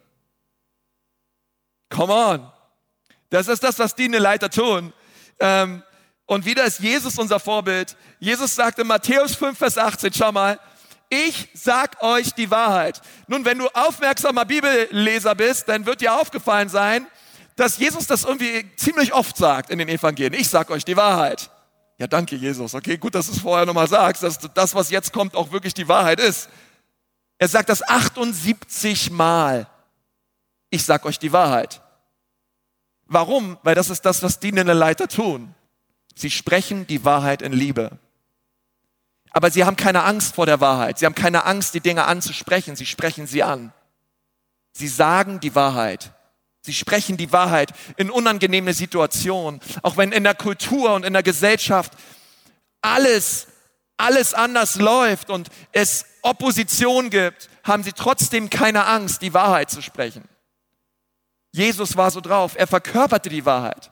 Come 1.90 2.12
on. 2.12 2.52
Das 3.30 3.48
ist 3.48 3.62
das, 3.62 3.78
was 3.78 3.94
dienende 3.94 4.18
Leiter 4.18 4.50
tun. 4.50 4.92
Ähm, 5.40 5.82
und 6.26 6.44
wieder 6.44 6.64
ist 6.64 6.80
Jesus 6.80 7.18
unser 7.18 7.40
Vorbild. 7.40 7.96
Jesus 8.18 8.54
sagt 8.54 8.78
in 8.78 8.86
Matthäus 8.86 9.34
5, 9.34 9.56
Vers 9.56 9.78
18, 9.78 10.12
schau 10.12 10.32
mal, 10.32 10.58
ich 11.08 11.48
sag 11.54 12.02
euch 12.02 12.32
die 12.34 12.50
Wahrheit. 12.50 13.00
Nun, 13.28 13.44
wenn 13.44 13.58
du 13.58 13.68
aufmerksamer 13.68 14.44
Bibelleser 14.44 15.34
bist, 15.36 15.68
dann 15.68 15.86
wird 15.86 16.00
dir 16.00 16.14
aufgefallen 16.14 16.68
sein, 16.68 17.06
dass 17.56 17.78
Jesus 17.78 18.06
das 18.06 18.24
irgendwie 18.24 18.70
ziemlich 18.76 19.12
oft 19.12 19.36
sagt 19.36 19.70
in 19.70 19.78
den 19.78 19.88
Evangelien. 19.88 20.34
Ich 20.34 20.48
sag 20.48 20.70
euch 20.70 20.84
die 20.84 20.96
Wahrheit. 20.96 21.50
Ja, 21.98 22.06
danke 22.06 22.36
Jesus. 22.36 22.74
Okay, 22.74 22.98
gut, 22.98 23.14
dass 23.14 23.26
du 23.26 23.32
es 23.32 23.40
vorher 23.40 23.64
nochmal 23.64 23.88
sagst, 23.88 24.22
dass 24.22 24.38
das, 24.38 24.74
was 24.74 24.90
jetzt 24.90 25.12
kommt, 25.12 25.34
auch 25.34 25.50
wirklich 25.50 25.72
die 25.72 25.88
Wahrheit 25.88 26.20
ist. 26.20 26.50
Er 27.38 27.48
sagt 27.48 27.70
das 27.70 27.82
78 27.82 29.10
Mal. 29.10 29.66
Ich 30.68 30.84
sag 30.84 31.06
euch 31.06 31.18
die 31.18 31.32
Wahrheit. 31.32 31.80
Warum? 33.06 33.58
Weil 33.62 33.74
das 33.74 33.88
ist 33.88 34.02
das, 34.02 34.22
was 34.22 34.40
dienende 34.40 34.74
Leiter 34.74 35.08
tun. 35.08 35.54
Sie 36.14 36.30
sprechen 36.30 36.86
die 36.86 37.04
Wahrheit 37.04 37.40
in 37.40 37.52
Liebe. 37.52 37.98
Aber 39.30 39.50
sie 39.50 39.64
haben 39.64 39.76
keine 39.76 40.02
Angst 40.04 40.34
vor 40.34 40.46
der 40.46 40.60
Wahrheit. 40.60 40.98
Sie 40.98 41.06
haben 41.06 41.14
keine 41.14 41.44
Angst, 41.44 41.74
die 41.74 41.80
Dinge 41.80 42.04
anzusprechen. 42.04 42.76
Sie 42.76 42.86
sprechen 42.86 43.26
sie 43.26 43.42
an. 43.42 43.72
Sie 44.72 44.88
sagen 44.88 45.40
die 45.40 45.54
Wahrheit. 45.54 46.15
Sie 46.66 46.74
sprechen 46.74 47.16
die 47.16 47.32
Wahrheit 47.32 47.70
in 47.96 48.10
unangenehme 48.10 48.74
Situationen. 48.74 49.60
Auch 49.82 49.96
wenn 49.96 50.12
in 50.12 50.24
der 50.24 50.34
Kultur 50.34 50.94
und 50.94 51.04
in 51.04 51.12
der 51.12 51.22
Gesellschaft 51.22 51.92
alles, 52.82 53.46
alles 53.96 54.34
anders 54.34 54.76
läuft 54.76 55.30
und 55.30 55.48
es 55.72 56.04
Opposition 56.22 57.08
gibt, 57.08 57.48
haben 57.62 57.84
sie 57.84 57.92
trotzdem 57.92 58.50
keine 58.50 58.84
Angst, 58.86 59.22
die 59.22 59.32
Wahrheit 59.32 59.70
zu 59.70 59.80
sprechen. 59.80 60.24
Jesus 61.52 61.96
war 61.96 62.10
so 62.10 62.20
drauf. 62.20 62.52
Er 62.56 62.66
verkörperte 62.66 63.28
die 63.28 63.46
Wahrheit. 63.46 63.90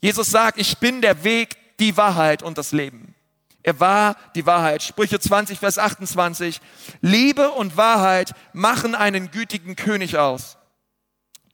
Jesus 0.00 0.30
sagt, 0.30 0.58
ich 0.58 0.78
bin 0.78 1.02
der 1.02 1.24
Weg, 1.24 1.56
die 1.80 1.96
Wahrheit 1.96 2.42
und 2.42 2.58
das 2.58 2.72
Leben. 2.72 3.14
Er 3.64 3.80
war 3.80 4.16
die 4.34 4.46
Wahrheit. 4.46 4.82
Sprüche 4.82 5.18
20, 5.18 5.58
Vers 5.58 5.78
28. 5.78 6.60
Liebe 7.00 7.50
und 7.50 7.76
Wahrheit 7.76 8.34
machen 8.52 8.94
einen 8.94 9.30
gütigen 9.30 9.74
König 9.74 10.16
aus. 10.16 10.58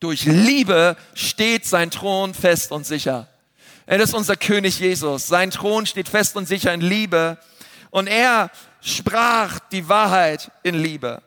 Durch 0.00 0.24
Liebe 0.24 0.96
steht 1.14 1.66
sein 1.66 1.90
Thron 1.90 2.34
fest 2.34 2.72
und 2.72 2.86
sicher. 2.86 3.28
Er 3.86 4.00
ist 4.00 4.14
unser 4.14 4.36
König 4.36 4.80
Jesus. 4.80 5.26
Sein 5.26 5.50
Thron 5.50 5.84
steht 5.84 6.08
fest 6.08 6.36
und 6.36 6.46
sicher 6.46 6.72
in 6.72 6.80
Liebe. 6.80 7.38
Und 7.90 8.06
er 8.06 8.50
sprach 8.80 9.58
die 9.58 9.88
Wahrheit 9.88 10.50
in 10.62 10.74
Liebe. 10.74 11.22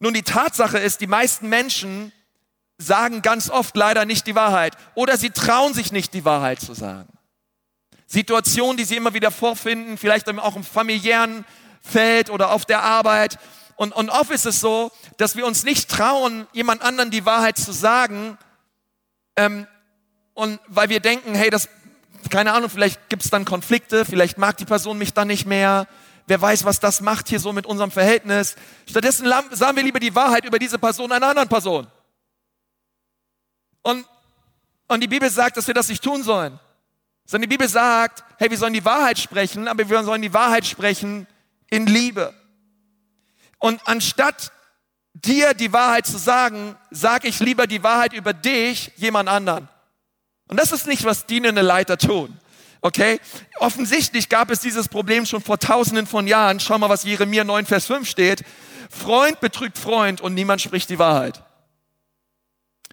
Nun, 0.00 0.14
die 0.14 0.22
Tatsache 0.22 0.78
ist, 0.78 1.00
die 1.00 1.06
meisten 1.06 1.48
Menschen 1.48 2.12
sagen 2.78 3.22
ganz 3.22 3.50
oft 3.50 3.76
leider 3.76 4.04
nicht 4.04 4.26
die 4.26 4.34
Wahrheit 4.34 4.74
oder 4.94 5.16
sie 5.16 5.30
trauen 5.30 5.74
sich 5.74 5.90
nicht, 5.90 6.14
die 6.14 6.24
Wahrheit 6.24 6.60
zu 6.60 6.74
sagen. 6.74 7.08
Situationen, 8.06 8.76
die 8.76 8.84
sie 8.84 8.96
immer 8.96 9.14
wieder 9.14 9.30
vorfinden, 9.30 9.98
vielleicht 9.98 10.28
auch 10.28 10.56
im 10.56 10.64
familiären 10.64 11.44
Feld 11.82 12.30
oder 12.30 12.52
auf 12.52 12.64
der 12.64 12.82
Arbeit, 12.82 13.38
und, 13.78 13.92
und 13.92 14.10
oft 14.10 14.32
ist 14.32 14.44
es 14.44 14.58
so, 14.58 14.90
dass 15.18 15.36
wir 15.36 15.46
uns 15.46 15.62
nicht 15.62 15.88
trauen, 15.88 16.48
jemand 16.52 16.82
anderen 16.82 17.12
die 17.12 17.24
Wahrheit 17.24 17.56
zu 17.56 17.70
sagen, 17.70 18.36
ähm, 19.36 19.68
und 20.34 20.58
weil 20.66 20.88
wir 20.88 20.98
denken, 20.98 21.32
hey, 21.36 21.48
das, 21.48 21.68
keine 22.28 22.54
Ahnung, 22.54 22.70
vielleicht 22.70 23.08
gibt 23.08 23.24
es 23.24 23.30
dann 23.30 23.44
Konflikte, 23.44 24.04
vielleicht 24.04 24.36
mag 24.36 24.56
die 24.56 24.64
Person 24.64 24.98
mich 24.98 25.14
dann 25.14 25.28
nicht 25.28 25.46
mehr, 25.46 25.86
wer 26.26 26.42
weiß, 26.42 26.64
was 26.64 26.80
das 26.80 27.00
macht 27.00 27.28
hier 27.28 27.38
so 27.38 27.52
mit 27.52 27.66
unserem 27.66 27.92
Verhältnis. 27.92 28.56
Stattdessen 28.90 29.32
sagen 29.52 29.76
wir 29.76 29.84
lieber 29.84 30.00
die 30.00 30.14
Wahrheit 30.14 30.44
über 30.44 30.58
diese 30.58 30.80
Person 30.80 31.12
einer 31.12 31.28
anderen 31.28 31.48
Person. 31.48 31.86
Und, 33.82 34.04
und 34.88 35.00
die 35.00 35.08
Bibel 35.08 35.30
sagt, 35.30 35.56
dass 35.56 35.68
wir 35.68 35.74
das 35.74 35.88
nicht 35.88 36.02
tun 36.02 36.24
sollen. 36.24 36.58
Sondern 37.26 37.48
die 37.48 37.56
Bibel 37.56 37.68
sagt, 37.68 38.24
hey, 38.38 38.50
wir 38.50 38.58
sollen 38.58 38.72
die 38.72 38.84
Wahrheit 38.84 39.20
sprechen, 39.20 39.68
aber 39.68 39.88
wir 39.88 40.02
sollen 40.02 40.22
die 40.22 40.34
Wahrheit 40.34 40.66
sprechen 40.66 41.28
in 41.70 41.86
Liebe. 41.86 42.34
Und 43.58 43.80
anstatt 43.86 44.52
dir 45.14 45.54
die 45.54 45.72
Wahrheit 45.72 46.06
zu 46.06 46.18
sagen, 46.18 46.76
sage 46.90 47.28
ich 47.28 47.40
lieber 47.40 47.66
die 47.66 47.82
Wahrheit 47.82 48.12
über 48.12 48.32
dich 48.32 48.92
jemand 48.96 49.28
anderen. 49.28 49.68
Und 50.48 50.58
das 50.58 50.72
ist 50.72 50.86
nicht, 50.86 51.04
was 51.04 51.26
dienende 51.26 51.62
Leiter 51.62 51.98
tun. 51.98 52.38
Okay? 52.80 53.20
Offensichtlich 53.58 54.28
gab 54.28 54.50
es 54.50 54.60
dieses 54.60 54.88
Problem 54.88 55.26
schon 55.26 55.42
vor 55.42 55.58
tausenden 55.58 56.06
von 56.06 56.26
Jahren. 56.26 56.60
Schau 56.60 56.78
mal, 56.78 56.88
was 56.88 57.02
Jeremia 57.02 57.44
9, 57.44 57.66
Vers 57.66 57.86
5 57.86 58.08
steht. 58.08 58.44
Freund 58.90 59.40
betrügt 59.40 59.76
Freund 59.76 60.20
und 60.20 60.34
niemand 60.34 60.60
spricht 60.60 60.88
die 60.88 60.98
Wahrheit. 60.98 61.42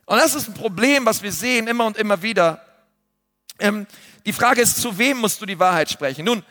Und 0.06 0.17
das 0.17 0.36
ist 0.36 0.49
ein 0.49 0.54
Problem, 0.54 1.06
was 1.06 1.23
wir 1.23 1.32
sehen 1.32 1.67
immer 1.67 1.86
und 1.86 1.97
immer 1.97 2.21
wieder. 2.21 2.62
Ähm, 3.60 3.88
die 4.25 4.34
Frage 4.34 4.62
ist, 4.62 4.82
zu 4.82 4.97
wem 4.97 5.17
musst 5.17 5.41
du 5.41 5.45
die 5.45 5.60
Wahrheit 5.60 5.89
sprechen? 5.89 6.25
Nun, 6.25 6.43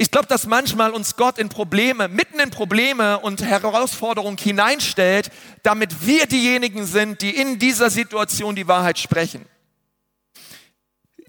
ich 0.00 0.12
glaube, 0.12 0.28
dass 0.28 0.46
manchmal 0.46 0.92
uns 0.92 1.16
Gott 1.16 1.38
in 1.38 1.48
Probleme, 1.48 2.06
mitten 2.06 2.38
in 2.38 2.50
Probleme 2.50 3.18
und 3.18 3.42
Herausforderungen 3.42 4.38
hineinstellt, 4.38 5.30
damit 5.64 6.06
wir 6.06 6.26
diejenigen 6.26 6.86
sind, 6.86 7.20
die 7.20 7.34
in 7.34 7.58
dieser 7.58 7.90
Situation 7.90 8.54
die 8.54 8.68
Wahrheit 8.68 9.00
sprechen. 9.00 9.44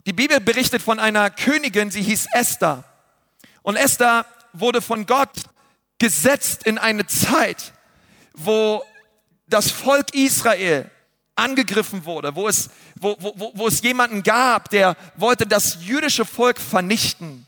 Die 0.05 0.13
Bibel 0.13 0.39
berichtet 0.39 0.83
von 0.83 0.99
einer 0.99 1.31
Königin, 1.31 1.89
sie 1.89 2.03
hieß 2.03 2.27
Esther. 2.31 2.83
Und 3.63 3.75
Esther 3.75 4.27
wurde 4.53 4.81
von 4.81 5.07
Gott 5.07 5.31
gesetzt 5.97 6.63
in 6.63 6.77
eine 6.77 7.07
Zeit, 7.07 7.73
wo 8.33 8.83
das 9.47 9.71
Volk 9.71 10.13
Israel 10.13 10.91
angegriffen 11.35 12.05
wurde, 12.05 12.35
wo 12.35 12.47
es, 12.47 12.69
wo, 12.99 13.17
wo, 13.19 13.51
wo 13.55 13.67
es 13.67 13.81
jemanden 13.81 14.21
gab, 14.21 14.69
der 14.69 14.95
wollte 15.15 15.47
das 15.47 15.79
jüdische 15.81 16.23
Volk 16.23 16.59
vernichten. 16.59 17.47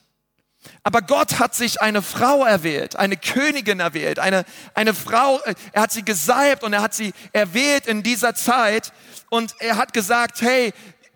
Aber 0.84 1.02
Gott 1.02 1.40
hat 1.40 1.56
sich 1.56 1.82
eine 1.82 2.02
Frau 2.02 2.46
erwählt, 2.46 2.96
eine 2.96 3.18
Königin 3.18 3.80
erwählt, 3.80 4.20
eine, 4.20 4.46
eine 4.74 4.94
Frau, 4.94 5.40
äh, 5.42 5.56
er 5.72 5.84
hat 5.84 5.92
sie 5.92 6.06
gesalbt 6.06 6.64
und 6.64 6.74
er 6.74 6.82
hat 6.82 6.94
sie 6.94 7.14
erwählt 7.34 7.88
in 7.88 8.04
dieser 8.04 8.36
Zeit 8.36 8.92
und 9.30 9.56
er 9.60 9.78
hat 9.78 9.94
gesagt, 9.94 10.42
hey, 10.42 10.74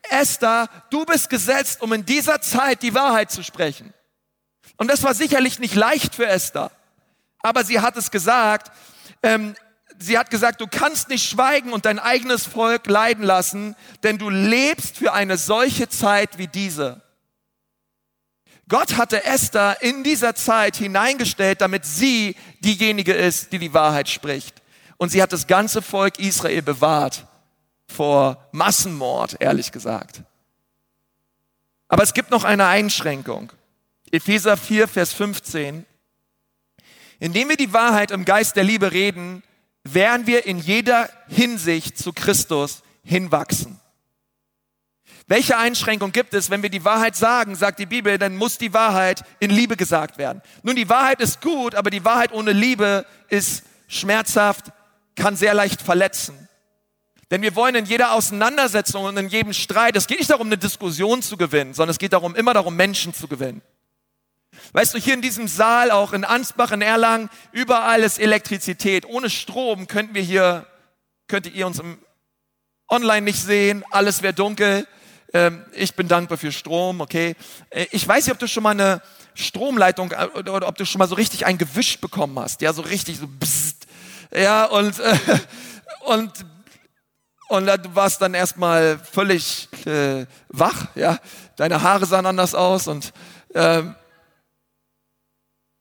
Esther, 0.10 0.70
du 0.90 1.06
bist 1.06 1.30
gesetzt, 1.30 1.82
um 1.82 1.94
in 1.94 2.06
dieser 2.06 2.42
Zeit 2.42 2.84
die 2.84 2.94
Wahrheit 2.94 3.32
zu 3.32 3.44
sprechen. 3.44 3.94
Und 4.78 4.90
das 4.90 5.04
war 5.04 5.14
sicherlich 5.14 5.60
nicht 5.60 5.76
leicht 5.76 6.16
für 6.16 6.28
Esther, 6.28 6.72
aber 7.40 7.64
sie 7.64 7.80
hat 7.80 7.98
es 7.98 8.12
gesagt, 8.12 8.72
ähm, 9.24 9.56
sie 10.00 10.18
hat 10.18 10.30
gesagt, 10.30 10.62
du 10.62 10.68
kannst 10.68 11.10
nicht 11.10 11.28
schweigen 11.28 11.72
und 11.72 11.86
dein 11.86 12.00
eigenes 12.00 12.46
Volk 12.46 12.88
leiden 12.88 13.24
lassen, 13.24 13.76
denn 14.04 14.18
du 14.18 14.30
lebst 14.30 14.98
für 14.98 15.14
eine 15.14 15.38
solche 15.38 15.88
Zeit 15.88 16.38
wie 16.38 16.48
diese. 16.48 17.05
Gott 18.68 18.98
hatte 18.98 19.24
Esther 19.24 19.82
in 19.82 20.04
dieser 20.04 20.34
Zeit 20.36 20.76
hineingestellt, 20.76 21.62
damit 21.62 21.86
sie 21.86 22.36
diejenige 22.62 23.14
ist, 23.14 23.52
die 23.52 23.60
die 23.60 23.74
Wahrheit 23.74 24.10
spricht. 24.10 24.62
Und 24.98 25.10
sie 25.10 25.22
hat 25.22 25.34
das 25.34 25.48
ganze 25.48 25.82
Volk 25.82 26.20
Israel 26.20 26.62
bewahrt 26.62 27.28
vor 27.88 28.48
Massenmord, 28.52 29.38
ehrlich 29.40 29.72
gesagt. 29.72 30.24
Aber 31.88 32.02
es 32.02 32.14
gibt 32.14 32.32
noch 32.32 32.44
eine 32.44 32.66
Einschränkung. 32.66 33.52
Epheser 34.12 34.58
4, 34.58 34.88
Vers 34.88 35.14
15. 35.14 35.86
Indem 37.20 37.50
wir 37.50 37.58
die 37.58 37.74
Wahrheit 37.74 38.12
im 38.12 38.26
Geist 38.26 38.56
der 38.56 38.64
Liebe 38.64 38.92
reden, 38.92 39.44
werden 39.84 40.26
wir 40.26 40.46
in 40.46 40.58
jeder 40.58 41.10
Hinsicht 41.28 41.98
zu 41.98 42.12
Christus 42.12 42.82
hinwachsen. 43.04 43.80
Welche 45.28 45.58
Einschränkung 45.58 46.12
gibt 46.12 46.36
es, 46.36 46.52
wenn 46.52 46.62
wir 46.62 46.70
die 46.70 46.86
Wahrheit 46.86 47.16
sagen, 47.16 47.56
sagt 47.56 47.80
die 47.80 47.88
Bibel, 47.88 48.20
dann 48.20 48.36
muss 48.36 48.60
die 48.60 48.74
Wahrheit 48.74 49.24
in 49.40 49.50
Liebe 49.50 49.76
gesagt 49.76 50.20
werden. 50.20 50.42
Nun, 50.62 50.76
die 50.76 50.88
Wahrheit 50.88 51.20
ist 51.20 51.42
gut, 51.42 51.74
aber 51.74 51.90
die 51.90 52.06
Wahrheit 52.06 52.32
ohne 52.32 52.52
Liebe 52.52 53.06
ist 53.30 53.64
schmerzhaft, 53.88 54.66
kann 55.16 55.36
sehr 55.36 55.56
leicht 55.56 55.82
verletzen. 55.82 56.48
Denn 57.32 57.42
wir 57.42 57.56
wollen 57.56 57.74
in 57.74 57.86
jeder 57.86 58.12
Auseinandersetzung 58.12 59.06
und 59.06 59.18
in 59.18 59.30
jedem 59.30 59.54
Streit, 59.54 59.96
es 59.96 60.06
geht 60.06 60.20
nicht 60.20 60.30
darum, 60.30 60.46
eine 60.46 60.60
Diskussion 60.60 61.24
zu 61.24 61.38
gewinnen, 61.38 61.74
sondern 61.74 61.92
es 61.92 61.98
geht 61.98 62.14
darum, 62.14 62.36
immer 62.36 62.54
darum, 62.54 62.76
Menschen 62.76 63.14
zu 63.14 63.28
gewinnen. 63.28 63.64
Weißt 64.74 64.94
du, 64.94 65.00
hier 65.00 65.16
in 65.16 65.22
diesem 65.22 65.48
Saal, 65.48 65.90
auch 65.90 66.14
in 66.14 66.24
Ansbach, 66.24 66.72
in 66.72 66.82
Erlangen, 66.82 67.30
überall 67.52 68.04
ist 68.04 68.20
Elektrizität. 68.20 69.06
Ohne 69.06 69.32
Strom 69.32 69.88
könnten 69.88 70.14
wir 70.14 70.22
hier, 70.22 70.68
könntet 71.28 71.56
ihr 71.56 71.66
uns 71.66 71.80
im 71.80 71.98
Online 72.88 73.24
nicht 73.24 73.42
sehen, 73.42 73.84
alles 73.90 74.22
wäre 74.22 74.34
dunkel. 74.34 74.88
Ähm, 75.36 75.66
ich 75.74 75.96
bin 75.96 76.08
dankbar 76.08 76.38
für 76.38 76.54
Strom, 76.54 77.02
okay. 77.02 77.36
Äh, 77.70 77.88
ich 77.92 78.08
weiß 78.08 78.26
nicht, 78.26 78.32
ob 78.32 78.40
du 78.40 78.48
schon 78.48 78.64
mal 78.64 78.70
eine 78.70 79.02
Stromleitung 79.34 80.12
äh, 80.12 80.28
oder 80.50 80.66
ob 80.66 80.78
du 80.78 80.86
schon 80.86 81.00
mal 81.00 81.10
so 81.10 81.16
richtig 81.16 81.46
ein 81.46 81.58
gewischt 81.58 82.00
bekommen 82.00 82.40
hast. 82.40 82.62
Ja, 82.62 82.72
so 82.72 82.82
richtig 82.82 83.20
so 83.20 83.28
bzzzt. 83.28 83.86
Ja, 84.34 84.64
und, 84.64 84.98
äh, 84.98 85.18
und, 86.06 86.32
und 87.50 87.66
du 87.66 87.96
warst 87.96 88.22
dann 88.22 88.34
erstmal 88.34 88.98
völlig 88.98 89.68
äh, 89.86 90.26
wach, 90.48 90.88
ja. 90.96 91.20
Deine 91.58 91.82
Haare 91.82 92.06
sahen 92.06 92.26
anders 92.26 92.56
aus 92.56 92.88
und, 92.88 93.12
ähm, 93.54 93.94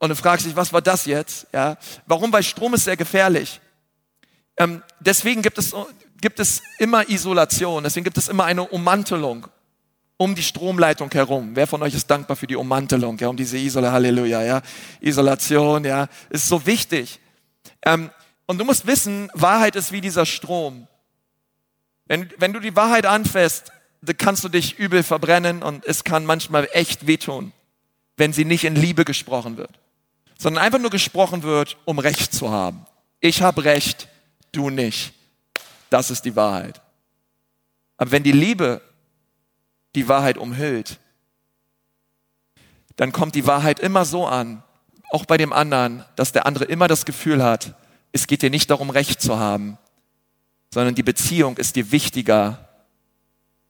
und 0.01 0.09
du 0.09 0.17
fragst 0.17 0.47
dich, 0.47 0.57
was 0.57 0.73
war 0.73 0.83
das 0.83 1.07
jetzt? 1.07 1.47
Ja. 1.53 1.77
Warum? 2.07 2.33
Weil 2.33 2.43
Strom 2.43 2.75
ist 2.75 2.85
sehr 2.85 2.97
gefährlich. 2.97 3.61
Ähm, 4.57 4.83
deswegen 4.99 5.43
gibt 5.43 5.59
es 5.59 5.73
gibt 6.25 6.41
es 6.41 6.63
immer 6.79 7.07
Isolation, 7.11 7.85
deswegen 7.85 8.05
gibt 8.05 8.17
es 8.17 8.29
immer 8.29 8.47
eine 8.47 8.63
Ummantelung 8.63 9.47
um 10.17 10.35
die 10.35 10.43
Stromleitung 10.43 11.11
herum. 11.13 11.51
Wer 11.55 11.67
von 11.67 11.83
euch 11.83 11.93
ist 11.93 12.11
dankbar 12.11 12.35
für 12.35 12.47
die 12.47 12.57
Ummantelung, 12.57 13.19
ja, 13.19 13.29
um 13.29 13.37
diese 13.37 13.59
Isolation, 13.59 13.93
Halleluja, 13.93 14.43
ja, 14.43 14.63
Isolation, 15.01 15.85
ja, 15.85 16.09
ist 16.31 16.49
so 16.49 16.65
wichtig. 16.65 17.21
Ähm, 17.83 18.09
und 18.47 18.57
du 18.57 18.65
musst 18.65 18.87
wissen, 18.87 19.31
Wahrheit 19.35 19.77
ist 19.77 19.93
wie 19.93 20.01
dieser 20.01 20.25
Strom. 20.25 20.87
Wenn, 22.07 22.31
wenn 22.39 22.55
du 22.55 22.61
die 22.61 22.75
Wahrheit 22.75 23.05
anfasst, 23.05 23.71
dann 24.01 24.17
kannst 24.17 24.43
du 24.45 24.49
dich 24.49 24.79
übel 24.79 25.03
verbrennen 25.03 25.63
und 25.63 25.85
es 25.85 26.05
kann 26.05 26.25
manchmal 26.25 26.71
echt 26.73 27.07
wehtun, 27.07 27.53
wenn 28.17 28.33
sie 28.33 28.47
nicht 28.47 28.65
in 28.65 28.77
Liebe 28.77 29.05
gesprochen 29.05 29.59
wird, 29.59 29.79
sondern 30.39 30.65
einfach 30.65 30.79
nur 30.79 30.91
gesprochen 30.91 31.43
wird, 31.43 31.77
um 31.85 31.99
Recht 31.99 32.33
zu 32.33 32.51
haben. 32.51 32.87
Ich 33.21 33.43
habe 33.43 33.65
Recht, 33.65 34.09
du 34.53 34.71
nicht. 34.71 35.13
Das 35.91 36.11
ist 36.11 36.25
die 36.25 36.37
Wahrheit. 36.37 36.81
Aber 37.97 38.11
wenn 38.11 38.23
die 38.23 38.33
Liebe 38.33 38.81
die 39.95 40.09
Wahrheit 40.09 40.39
umhüllt, 40.39 40.99
dann 42.97 43.13
kommt 43.13 43.35
die 43.35 43.47
Wahrheit 43.47 43.81
immer 43.81 44.05
so 44.05 44.27
an, 44.27 44.63
auch 45.11 45.25
bei 45.25 45.37
dem 45.37 45.53
anderen, 45.53 46.05
dass 46.17 46.33
der 46.33 46.47
andere 46.47 46.65
immer 46.65 46.89
das 46.89 47.05
Gefühl 47.05 47.43
hat, 47.43 47.75
es 48.13 48.27
geht 48.27 48.43
dir 48.43 48.51
nicht 48.51 48.71
darum, 48.71 48.91
Recht 48.91 49.21
zu 49.21 49.39
haben, 49.39 49.79
sondern 50.73 50.95
die 50.95 51.03
Beziehung 51.03 51.57
ist 51.57 51.77
dir 51.77 51.93
wichtiger. 51.93 52.69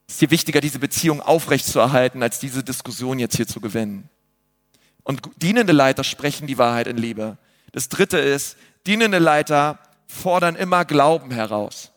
Ist 0.07 0.21
dir 0.21 0.31
wichtiger, 0.31 0.61
diese 0.61 0.79
Beziehung 0.79 1.21
aufrechtzuerhalten, 1.21 2.23
als 2.23 2.41
diese 2.41 2.63
Diskussion 2.63 3.19
jetzt 3.19 3.37
hier 3.37 3.47
zu 3.47 3.61
gewinnen. 3.61 4.09
Und 5.03 5.23
dienende 5.37 5.73
Leiter 5.73 6.05
sprechen 6.05 6.47
die 6.47 6.59
Wahrheit 6.59 6.87
in 6.87 6.97
Liebe. 6.97 7.39
Das 7.73 7.89
dritte 7.89 8.19
ist, 8.19 8.57
dienende 8.87 9.19
Leiter 9.19 9.79
fordern 10.07 10.57
immer 10.57 10.85
Glauben 10.85 11.31
heraus 11.31 11.94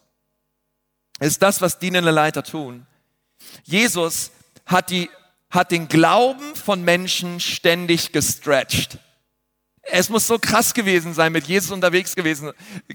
ist 1.19 1.41
das, 1.41 1.61
was 1.61 1.79
dienende 1.79 2.11
Leiter 2.11 2.43
tun. 2.43 2.85
Jesus 3.63 4.31
hat, 4.65 4.89
die, 4.89 5.09
hat 5.49 5.71
den 5.71 5.87
Glauben 5.87 6.55
von 6.55 6.83
Menschen 6.83 7.39
ständig 7.39 8.11
gestretched. 8.11 8.99
Es 9.89 10.09
muss 10.09 10.27
so 10.27 10.37
krass 10.37 10.73
gewesen 10.73 11.13
sein, 11.13 11.31
mit 11.31 11.47
Jesus 11.47 11.71
unterwegs 11.71 12.13
gewesen, 12.13 12.51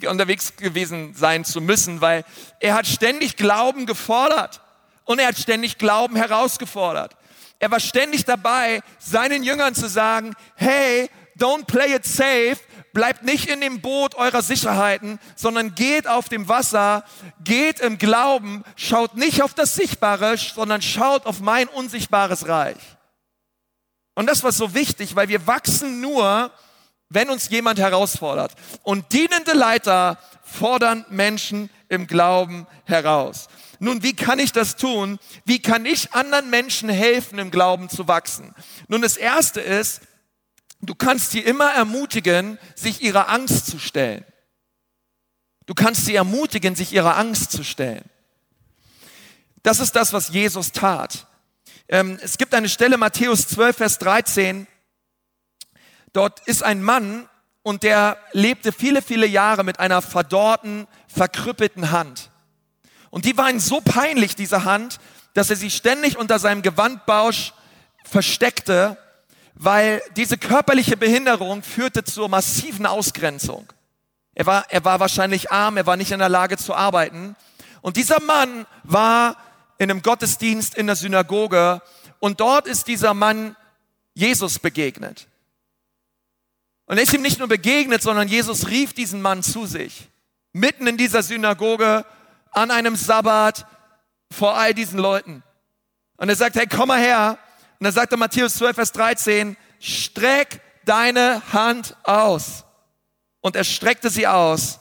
unterwegs 0.06 0.54
gewesen 0.56 1.14
sein 1.14 1.44
zu 1.44 1.60
müssen, 1.60 2.02
weil 2.02 2.24
er 2.60 2.74
hat 2.74 2.86
ständig 2.86 3.36
Glauben 3.36 3.86
gefordert 3.86 4.60
und 5.04 5.18
er 5.18 5.28
hat 5.28 5.38
ständig 5.38 5.78
Glauben 5.78 6.16
herausgefordert. 6.16 7.16
Er 7.58 7.70
war 7.70 7.80
ständig 7.80 8.24
dabei, 8.24 8.82
seinen 8.98 9.42
Jüngern 9.42 9.74
zu 9.74 9.88
sagen, 9.88 10.34
hey, 10.56 11.08
don't 11.38 11.64
play 11.64 11.94
it 11.94 12.04
safe, 12.04 12.58
Bleibt 12.92 13.22
nicht 13.22 13.48
in 13.48 13.60
dem 13.60 13.80
Boot 13.80 14.14
eurer 14.14 14.42
Sicherheiten, 14.42 15.18
sondern 15.34 15.74
geht 15.74 16.06
auf 16.06 16.28
dem 16.28 16.48
Wasser, 16.48 17.04
geht 17.42 17.80
im 17.80 17.98
Glauben, 17.98 18.64
schaut 18.76 19.16
nicht 19.16 19.42
auf 19.42 19.54
das 19.54 19.74
Sichtbare, 19.74 20.36
sondern 20.36 20.82
schaut 20.82 21.26
auf 21.26 21.40
mein 21.40 21.68
unsichtbares 21.68 22.48
Reich. 22.48 22.76
Und 24.14 24.26
das 24.26 24.42
war 24.42 24.52
so 24.52 24.74
wichtig, 24.74 25.16
weil 25.16 25.28
wir 25.28 25.46
wachsen 25.46 26.00
nur, 26.00 26.50
wenn 27.08 27.30
uns 27.30 27.48
jemand 27.48 27.78
herausfordert. 27.78 28.52
Und 28.82 29.12
dienende 29.12 29.52
Leiter 29.52 30.18
fordern 30.42 31.04
Menschen 31.08 31.70
im 31.88 32.06
Glauben 32.06 32.66
heraus. 32.84 33.48
Nun, 33.78 34.02
wie 34.02 34.14
kann 34.14 34.38
ich 34.38 34.52
das 34.52 34.76
tun? 34.76 35.18
Wie 35.44 35.60
kann 35.60 35.86
ich 35.86 36.12
anderen 36.12 36.50
Menschen 36.50 36.88
helfen, 36.88 37.38
im 37.38 37.50
Glauben 37.50 37.88
zu 37.88 38.06
wachsen? 38.06 38.54
Nun, 38.86 39.02
das 39.02 39.16
erste 39.16 39.60
ist, 39.60 40.02
Du 40.82 40.96
kannst 40.96 41.30
sie 41.30 41.40
immer 41.40 41.70
ermutigen, 41.70 42.58
sich 42.74 43.02
ihrer 43.02 43.28
Angst 43.28 43.66
zu 43.66 43.78
stellen. 43.78 44.24
Du 45.66 45.74
kannst 45.74 46.04
sie 46.04 46.16
ermutigen, 46.16 46.74
sich 46.74 46.92
ihrer 46.92 47.16
Angst 47.16 47.52
zu 47.52 47.62
stellen. 47.62 48.04
Das 49.62 49.78
ist 49.78 49.94
das, 49.94 50.12
was 50.12 50.30
Jesus 50.30 50.72
tat. 50.72 51.28
Ähm, 51.88 52.18
es 52.20 52.36
gibt 52.36 52.52
eine 52.52 52.68
Stelle, 52.68 52.96
Matthäus 52.96 53.46
12, 53.46 53.76
Vers 53.76 53.98
13. 53.98 54.66
Dort 56.12 56.40
ist 56.48 56.64
ein 56.64 56.82
Mann 56.82 57.28
und 57.62 57.84
der 57.84 58.18
lebte 58.32 58.72
viele, 58.72 59.02
viele 59.02 59.26
Jahre 59.26 59.62
mit 59.62 59.78
einer 59.78 60.02
verdorrten, 60.02 60.88
verkrüppelten 61.06 61.92
Hand. 61.92 62.30
Und 63.10 63.24
die 63.24 63.36
war 63.36 63.48
ihm 63.48 63.60
so 63.60 63.80
peinlich, 63.80 64.34
diese 64.34 64.64
Hand, 64.64 64.98
dass 65.34 65.48
er 65.48 65.56
sie 65.56 65.70
ständig 65.70 66.18
unter 66.18 66.40
seinem 66.40 66.62
Gewandbausch 66.62 67.52
versteckte 68.04 68.98
weil 69.54 70.02
diese 70.16 70.38
körperliche 70.38 70.96
Behinderung 70.96 71.62
führte 71.62 72.04
zur 72.04 72.28
massiven 72.28 72.86
Ausgrenzung. 72.86 73.72
Er 74.34 74.46
war, 74.46 74.70
er 74.70 74.84
war 74.84 75.00
wahrscheinlich 75.00 75.52
arm, 75.52 75.76
er 75.76 75.86
war 75.86 75.96
nicht 75.96 76.12
in 76.12 76.18
der 76.18 76.28
Lage 76.28 76.56
zu 76.56 76.74
arbeiten. 76.74 77.36
Und 77.82 77.96
dieser 77.96 78.20
Mann 78.22 78.66
war 78.82 79.36
in 79.78 79.90
einem 79.90 80.02
Gottesdienst 80.02 80.74
in 80.74 80.86
der 80.86 80.96
Synagoge 80.96 81.82
und 82.20 82.40
dort 82.40 82.66
ist 82.66 82.86
dieser 82.86 83.14
Mann 83.14 83.56
Jesus 84.14 84.58
begegnet. 84.58 85.26
Und 86.86 86.98
er 86.98 87.04
ist 87.04 87.14
ihm 87.14 87.22
nicht 87.22 87.38
nur 87.38 87.48
begegnet, 87.48 88.02
sondern 88.02 88.28
Jesus 88.28 88.68
rief 88.68 88.92
diesen 88.92 89.22
Mann 89.22 89.42
zu 89.42 89.66
sich. 89.66 90.08
Mitten 90.52 90.86
in 90.86 90.96
dieser 90.96 91.22
Synagoge, 91.22 92.04
an 92.50 92.70
einem 92.70 92.96
Sabbat, 92.96 93.66
vor 94.30 94.56
all 94.56 94.74
diesen 94.74 94.98
Leuten. 94.98 95.42
Und 96.16 96.28
er 96.28 96.36
sagt, 96.36 96.56
hey, 96.56 96.66
komm 96.66 96.88
mal 96.88 97.00
her. 97.00 97.38
Und 97.82 97.86
dann 97.86 97.94
sagt 97.94 98.12
er 98.12 98.16
Matthäus 98.16 98.54
12, 98.54 98.76
Vers 98.76 98.92
13, 98.92 99.56
streck 99.80 100.60
deine 100.84 101.42
Hand 101.52 101.96
aus. 102.04 102.62
Und 103.40 103.56
er 103.56 103.64
streckte 103.64 104.08
sie 104.08 104.28
aus 104.28 104.78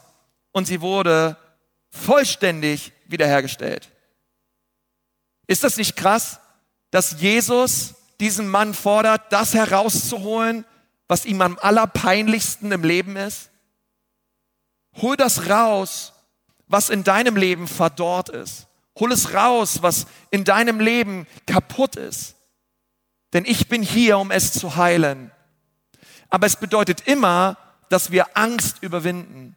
und 0.51 0.67
sie 0.67 0.81
wurde 0.81 1.35
vollständig 1.89 2.93
wiederhergestellt. 3.07 3.89
Ist 5.47 5.63
das 5.63 5.77
nicht 5.77 5.95
krass, 5.95 6.41
dass 6.91 7.19
Jesus 7.19 7.95
diesen 8.19 8.47
Mann 8.47 8.75
fordert, 8.75 9.33
das 9.33 9.55
herauszuholen, 9.55 10.63
was 11.07 11.25
ihm 11.25 11.41
am 11.41 11.57
allerpeinlichsten 11.59 12.71
im 12.71 12.83
Leben 12.83 13.15
ist? 13.15 13.49
Hol 15.01 15.17
das 15.17 15.49
raus, 15.49 16.13
was 16.67 16.91
in 16.91 17.03
deinem 17.03 17.35
Leben 17.35 17.67
verdorrt 17.67 18.29
ist. 18.29 18.67
Hol 18.99 19.11
es 19.11 19.33
raus, 19.33 19.81
was 19.81 20.05
in 20.29 20.43
deinem 20.43 20.79
Leben 20.79 21.25
kaputt 21.47 21.95
ist. 21.95 22.35
Denn 23.33 23.45
ich 23.45 23.67
bin 23.67 23.81
hier, 23.81 24.17
um 24.17 24.31
es 24.31 24.53
zu 24.53 24.75
heilen. 24.75 25.31
Aber 26.29 26.47
es 26.47 26.55
bedeutet 26.55 27.07
immer, 27.07 27.57
dass 27.89 28.11
wir 28.11 28.37
Angst 28.37 28.77
überwinden. 28.81 29.55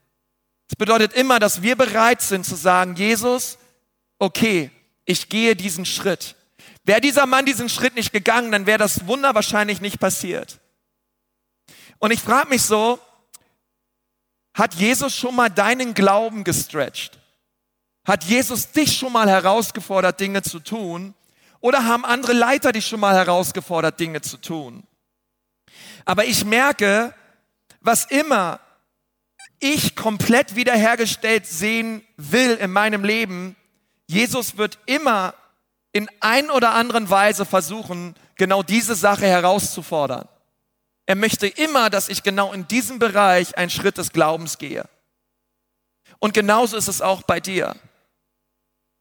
Es 0.69 0.77
bedeutet 0.77 1.13
immer, 1.13 1.39
dass 1.39 1.63
wir 1.63 1.77
bereit 1.77 2.23
sind 2.23 2.45
zu 2.45 2.55
sagen, 2.55 2.97
Jesus, 2.97 3.59
okay, 4.19 4.71
ich 5.05 5.29
gehe 5.29 5.55
diesen 5.57 5.85
Schritt. 5.85 6.37
Wäre 6.85 7.01
dieser 7.01 7.27
Mann 7.27 7.47
diesen 7.47 7.69
Schritt 7.69 7.95
nicht 7.95 8.13
gegangen, 8.13 8.53
dann 8.53 8.67
wäre 8.67 8.79
das 8.79 9.07
Wunder 9.07 9.35
wahrscheinlich 9.35 9.81
nicht 9.81 10.01
passiert. 10.01 10.61
Und 11.99 12.11
ich 12.11 12.21
frage 12.21 12.49
mich 12.49 12.63
so, 12.63 12.99
hat 14.53 14.75
Jesus 14.75 15.15
schon 15.15 15.35
mal 15.35 15.49
deinen 15.49 15.95
Glauben 15.95 16.45
gestretched? 16.45 17.19
Hat 18.07 18.25
Jesus 18.25 18.71
dich 18.71 18.97
schon 18.97 19.13
mal 19.13 19.29
herausgefordert, 19.29 20.21
Dinge 20.21 20.43
zu 20.43 20.61
tun? 20.61 21.15
Oder 21.65 21.87
haben 21.87 22.05
andere 22.05 22.35
Leiter 22.35 22.73
dich 22.73 22.87
schon 22.87 23.01
mal 23.01 23.15
herausgefordert, 23.15 23.99
Dinge 23.99 24.21
zu 24.21 24.37
tun? 24.37 24.83
Aber 26.05 26.27
ich 26.27 26.45
merke, 26.45 27.15
was 27.81 28.05
immer 28.05 28.61
ich 29.61 29.97
komplett 29.97 30.57
wiederhergestellt 30.57 31.47
sehen 31.47 32.07
will 32.19 32.51
in 32.57 32.71
meinem 32.71 33.03
Leben, 33.03 33.57
Jesus 34.07 34.59
wird 34.59 34.79
immer 34.85 35.33
in 35.93 36.07
ein 36.21 36.51
oder 36.51 36.75
anderen 36.75 37.09
Weise 37.09 37.47
versuchen, 37.47 38.15
genau 38.35 38.63
diese 38.63 38.95
Sache 38.95 39.25
herauszufordern. 39.25 40.29
Er 41.07 41.15
möchte 41.15 41.47
immer, 41.47 41.89
dass 41.89 42.11
ich 42.11 42.23
genau 42.23 42.53
in 42.53 42.69
diesem 42.69 42.99
Bereich 42.99 43.57
einen 43.57 43.71
Schritt 43.71 43.97
des 43.97 44.13
Glaubens 44.13 44.59
gehe. 44.59 44.87
Und 46.19 46.35
genauso 46.35 46.77
ist 46.77 46.89
es 46.89 47.01
auch 47.01 47.23
bei 47.23 47.41
dir. 47.41 47.75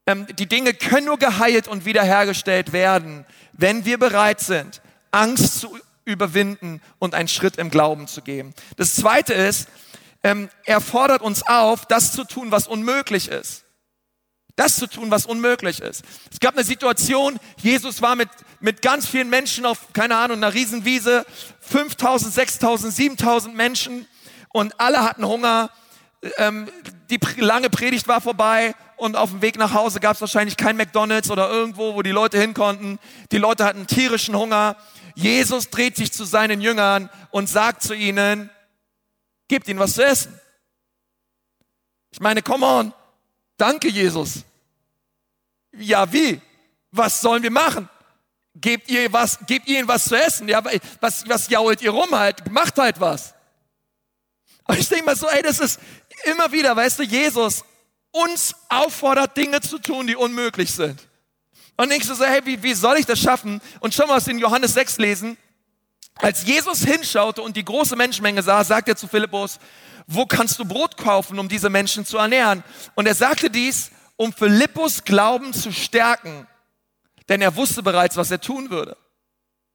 Ähm, 0.06 0.28
die 0.38 0.48
Dinge 0.48 0.74
können 0.74 1.06
nur 1.06 1.18
geheilt 1.18 1.68
und 1.68 1.86
wiederhergestellt 1.86 2.74
werden, 2.74 3.26
wenn 3.54 3.86
wir 3.86 3.98
bereit 3.98 4.42
sind, 4.42 4.82
Angst 5.12 5.60
zu 5.60 5.78
überwinden 6.06 6.82
und 7.00 7.16
einen 7.16 7.28
Schritt 7.28 7.58
im 7.58 7.70
Glauben 7.70 8.08
zu 8.08 8.22
gehen. 8.22 8.54
Das 8.76 8.96
Zweite 8.96 9.34
ist, 9.34 9.70
ähm, 10.24 10.50
er 10.66 10.82
fordert 10.82 11.22
uns 11.22 11.44
auf, 11.44 11.86
das 11.86 12.13
zu 12.13 12.24
tun, 12.26 12.52
was 12.52 12.68
unmöglich 12.68 13.30
ist. 13.30 13.63
Das 14.56 14.76
zu 14.76 14.88
tun, 14.88 15.10
was 15.10 15.26
unmöglich 15.26 15.82
ist. 15.82 16.04
Es 16.32 16.39
gab 16.39 16.54
eine 16.54 16.63
Situation, 16.63 17.39
Jesus 17.58 18.02
war 18.02 18.16
mit, 18.16 18.30
mit 18.60 18.82
ganz 18.82 19.08
vielen 19.08 19.30
Menschen 19.30 19.66
auf, 19.66 19.94
keine 19.94 20.16
Ahnung, 20.16 20.38
einer 20.38 20.54
Riesenwiese, 20.54 21.26
5000, 21.62 22.34
6000, 22.34 22.94
7000 22.94 23.56
Menschen 23.56 24.08
und 24.50 24.80
alle 24.80 25.04
hatten 25.04 25.26
Hunger. 25.26 25.72
Ähm, 26.38 26.70
die 27.10 27.20
lange 27.38 27.70
Predigt 27.70 28.08
war 28.08 28.22
vorbei 28.22 28.76
und 29.04 29.18
auf 29.18 29.32
dem 29.32 29.42
Weg 29.42 29.58
nach 29.58 29.74
Hause 29.74 30.00
gab 30.00 30.16
es 30.16 30.22
wahrscheinlich 30.22 30.56
kein 30.56 30.78
McDonald's 30.78 31.30
oder 31.30 31.50
irgendwo, 31.50 31.94
wo 31.94 32.02
die 32.04 32.12
Leute 32.12 32.39
hin 32.39 32.54
konnten. 32.54 33.00
Die 33.34 33.38
Leute 33.38 33.66
hatten 33.66 33.86
tierischen 33.86 34.34
Hunger. 34.34 34.78
Jesus 35.13 35.70
dreht 35.70 35.98
sich 35.98 36.13
zu 36.13 36.24
seinen 36.24 36.62
Jüngern 36.62 37.10
und 37.30 37.50
sagt 37.50 37.84
zu 37.84 37.94
ihnen, 37.94 38.50
gebt 39.50 39.68
ihnen 39.68 39.80
was 39.80 39.96
zu 39.96 40.06
essen. 40.06 40.39
Ich 42.12 42.22
meine, 42.22 42.42
come 42.42 42.66
on, 42.66 42.94
danke 43.58 43.89
Jesus. 43.89 44.46
Ja, 45.74 46.12
wie? 46.13 46.39
Was 46.92 47.20
sollen 47.20 47.44
wir 47.44 47.52
machen? 47.52 47.89
Gebt 48.56 48.89
ihr 48.89 49.12
was, 49.12 49.38
gebt 49.48 49.68
ihnen 49.68 49.86
was 49.86 50.06
zu 50.06 50.16
essen. 50.16 50.48
Ja, 50.48 50.63
was, 51.02 51.28
was 51.28 51.50
jault 51.50 51.82
ihr 51.82 51.92
rum 51.92 52.18
halt? 52.18 52.50
Macht 52.50 52.78
halt 52.78 53.02
was. 53.02 53.34
Und 54.63 54.80
ich 54.80 54.88
denke 54.88 55.04
mal 55.04 55.18
so, 55.18 55.28
ey, 55.28 55.42
das 55.42 55.60
ist 55.60 55.82
immer 56.24 56.54
wieder, 56.54 56.74
weißt 56.74 57.00
du, 57.00 57.04
Jesus 57.04 57.66
uns 58.13 58.56
auffordert, 58.69 59.36
Dinge 59.36 59.60
zu 59.60 59.80
tun, 59.80 60.08
die 60.08 60.15
unmöglich 60.15 60.71
sind. 60.71 61.10
Und 61.76 61.89
denkst 61.89 62.08
du 62.08 62.13
so, 62.13 62.23
hey, 62.23 62.41
wie, 62.45 62.62
wie 62.63 62.73
soll 62.73 62.97
ich 62.97 63.06
das 63.06 63.19
schaffen? 63.19 63.60
Und 63.80 63.93
schon 63.93 64.08
mal 64.08 64.17
aus 64.17 64.26
den 64.26 64.38
Johannes 64.38 64.73
6 64.76 64.99
lesen. 64.99 65.38
Als 66.15 66.45
Jesus 66.45 66.84
hinschaute 66.84 67.41
und 67.41 67.58
die 67.58 67.65
große 67.65 67.95
Menschenmenge 67.95 68.43
sah, 68.43 68.63
sagt 68.63 68.88
er 68.88 68.95
zu 68.95 69.08
Philippus, 69.08 69.60
wo 70.06 70.26
kannst 70.26 70.60
du 70.60 70.65
Brot 70.65 70.95
kaufen, 70.95 71.39
um 71.39 71.49
diese 71.49 71.69
Menschen 71.69 72.06
zu 72.06 72.17
ernähren? 72.17 72.63
Und 72.93 73.08
er 73.08 73.15
sagte 73.15 73.49
dies, 73.49 73.91
um 74.15 74.32
Philippus 74.32 75.04
Glauben 75.04 75.54
zu 75.54 75.71
stärken, 75.71 76.47
denn 77.30 77.41
er 77.41 77.56
wusste 77.56 77.82
bereits, 77.82 78.15
was 78.15 78.30
er 78.30 78.39
tun 78.39 78.69
würde. 78.69 78.95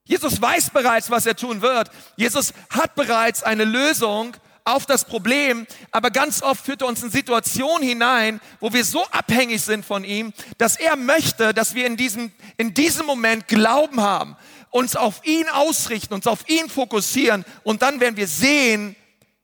Jesus 0.04 0.40
weiß 0.40 0.70
bereits, 0.70 1.10
was 1.10 1.26
er 1.26 1.36
tun 1.36 1.60
wird. 1.60 1.90
Jesus 2.16 2.54
hat 2.70 2.94
bereits 2.94 3.42
eine 3.42 3.64
Lösung 3.64 4.36
auf 4.68 4.86
das 4.86 5.04
Problem, 5.04 5.66
aber 5.90 6.10
ganz 6.10 6.42
oft 6.42 6.64
führt 6.64 6.82
er 6.82 6.88
uns 6.88 7.02
in 7.02 7.10
Situationen 7.10 7.82
hinein, 7.82 8.40
wo 8.60 8.72
wir 8.72 8.84
so 8.84 9.04
abhängig 9.06 9.62
sind 9.62 9.84
von 9.84 10.04
ihm, 10.04 10.32
dass 10.58 10.76
er 10.76 10.96
möchte, 10.96 11.54
dass 11.54 11.74
wir 11.74 11.86
in 11.86 11.96
diesem, 11.96 12.32
in 12.56 12.74
diesem 12.74 13.06
Moment 13.06 13.48
Glauben 13.48 14.00
haben, 14.00 14.36
uns 14.70 14.96
auf 14.96 15.24
ihn 15.24 15.48
ausrichten, 15.48 16.14
uns 16.14 16.26
auf 16.26 16.48
ihn 16.48 16.68
fokussieren 16.68 17.44
und 17.64 17.82
dann 17.82 18.00
werden 18.00 18.16
wir 18.16 18.28
sehen, 18.28 18.96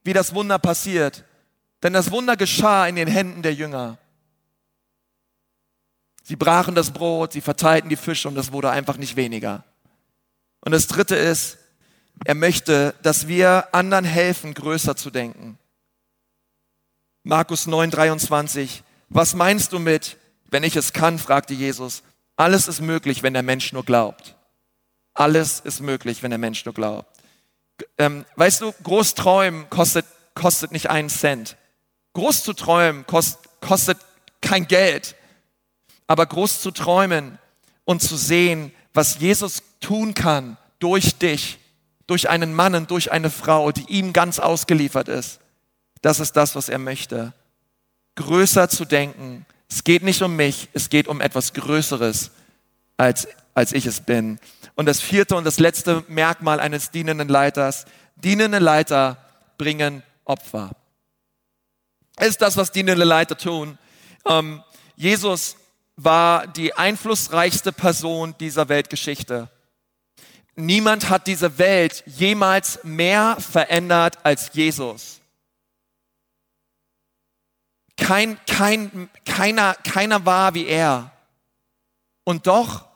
wie 0.03 0.13
das 0.13 0.35
Wunder 0.35 0.59
passiert. 0.59 1.25
Denn 1.83 1.93
das 1.93 2.11
Wunder 2.11 2.37
geschah 2.37 2.87
in 2.87 2.97
den 2.97 3.09
Händen 3.09 3.43
der 3.43 3.55
Jünger. 3.55 3.99
Sie 6.23 6.37
brachen 6.37 6.75
das 6.75 6.91
Brot, 6.91 7.33
sie 7.33 7.43
verteilten 7.43 7.91
die 7.91 7.97
Fische 7.97 8.29
und 8.29 8.37
es 8.39 8.53
wurde 8.53 8.71
einfach 8.71 8.97
nicht 8.97 9.17
weniger. 9.17 9.65
Und 10.61 10.73
das 10.73 10.87
dritte 10.87 11.17
ist, 11.17 11.59
er 12.25 12.35
möchte, 12.35 12.95
dass 13.03 13.29
wir 13.29 13.69
anderen 13.73 14.05
helfen, 14.05 14.55
größer 14.55 14.97
zu 14.97 15.11
denken. 15.11 15.59
Markus 17.23 17.67
9, 17.67 17.91
23. 17.91 18.83
Was 19.09 19.35
meinst 19.35 19.73
du 19.73 19.79
mit, 19.79 20.17
wenn 20.51 20.63
ich 20.63 20.77
es 20.77 20.93
kann? 20.93 21.19
fragte 21.19 21.55
Jesus. 21.55 22.03
Alles 22.37 22.67
ist 22.67 22.81
möglich, 22.81 23.23
wenn 23.23 23.35
der 23.35 23.43
Mensch 23.43 23.73
nur 23.73 23.85
glaubt. 23.85 24.35
Alles 25.13 25.61
ist 25.61 25.81
möglich, 25.81 26.23
wenn 26.23 26.31
der 26.31 26.39
Mensch 26.39 26.65
nur 26.65 26.75
glaubt. 26.75 27.09
Ähm, 27.99 28.25
weißt 28.37 28.63
du, 28.63 28.73
groß 28.83 29.15
träumen 29.15 29.69
kostet, 29.71 30.07
kostet 30.35 30.73
nicht 30.73 30.91
einen 30.91 31.09
Cent. 31.09 31.57
Groß 32.15 32.43
zu 32.43 32.53
träumen 32.53 33.07
kost, 33.07 33.39
kostet 33.61 33.99
kein 34.41 34.67
Geld. 34.67 35.15
Aber 36.07 36.27
groß 36.27 36.61
zu 36.61 36.71
träumen 36.71 37.39
und 37.85 38.03
zu 38.03 38.17
sehen, 38.17 38.73
was 38.93 39.19
Jesus 39.19 39.63
tun 39.81 40.15
kann 40.15 40.57
durch 40.79 41.17
dich, 41.17 41.59
durch 42.07 42.29
einen 42.29 42.55
Mann 42.55 42.75
und 42.75 42.91
durch 42.91 43.13
eine 43.13 43.31
Frau, 43.31 43.73
die 43.73 43.85
ihm 43.89 44.13
ganz 44.13 44.39
ausgeliefert 44.39 45.09
ist. 45.09 45.41
Das 46.03 46.21
ist 46.21 46.33
das, 46.33 46.55
was 46.55 46.69
er 46.69 46.79
möchte. 46.79 47.33
Größer 48.17 48.69
zu 48.69 48.85
denken. 48.85 49.47
Es 49.69 49.85
geht 49.85 50.03
nicht 50.03 50.23
um 50.23 50.37
mich, 50.37 50.69
es 50.73 50.91
geht 50.91 51.09
um 51.09 51.21
etwas 51.21 51.55
Größeres, 51.55 52.31
als, 52.97 53.27
als 53.55 53.73
ich 53.73 53.87
es 53.87 54.01
bin. 54.01 54.39
Und 54.75 54.87
das 54.87 55.01
vierte 55.01 55.37
und 55.37 55.45
das 55.45 55.59
letzte 55.59 56.05
Merkmal 56.09 56.61
eines 56.61 56.91
dienenden 56.91 57.29
Leiters. 57.29 57.87
Dienende 58.17 58.59
Leiter 58.59 59.17
bringen 59.57 60.03
Opfer. 60.25 60.71
Ist 62.21 62.43
das, 62.43 62.57
was 62.57 62.71
dienende 62.71 63.05
Leiter 63.05 63.37
tun. 63.37 63.79
Ähm, 64.27 64.63
Jesus 64.97 65.57
war 65.97 66.47
die 66.47 66.75
einflussreichste 66.75 67.73
Person 67.73 68.35
dieser 68.39 68.69
Weltgeschichte. 68.69 69.49
Niemand 70.57 71.09
hat 71.11 71.27
diese 71.27 71.59
Welt 71.59 72.05
jemals 72.07 72.79
mehr 72.85 73.37
verändert 73.41 74.19
als 74.25 74.51
Jesus. 74.53 75.21
Kein, 77.97 78.39
kein, 78.47 79.09
keiner, 79.25 79.75
keiner 79.75 80.25
war 80.25 80.55
wie 80.55 80.67
er. 80.67 81.11
Und 82.25 82.47
doch 82.47 82.87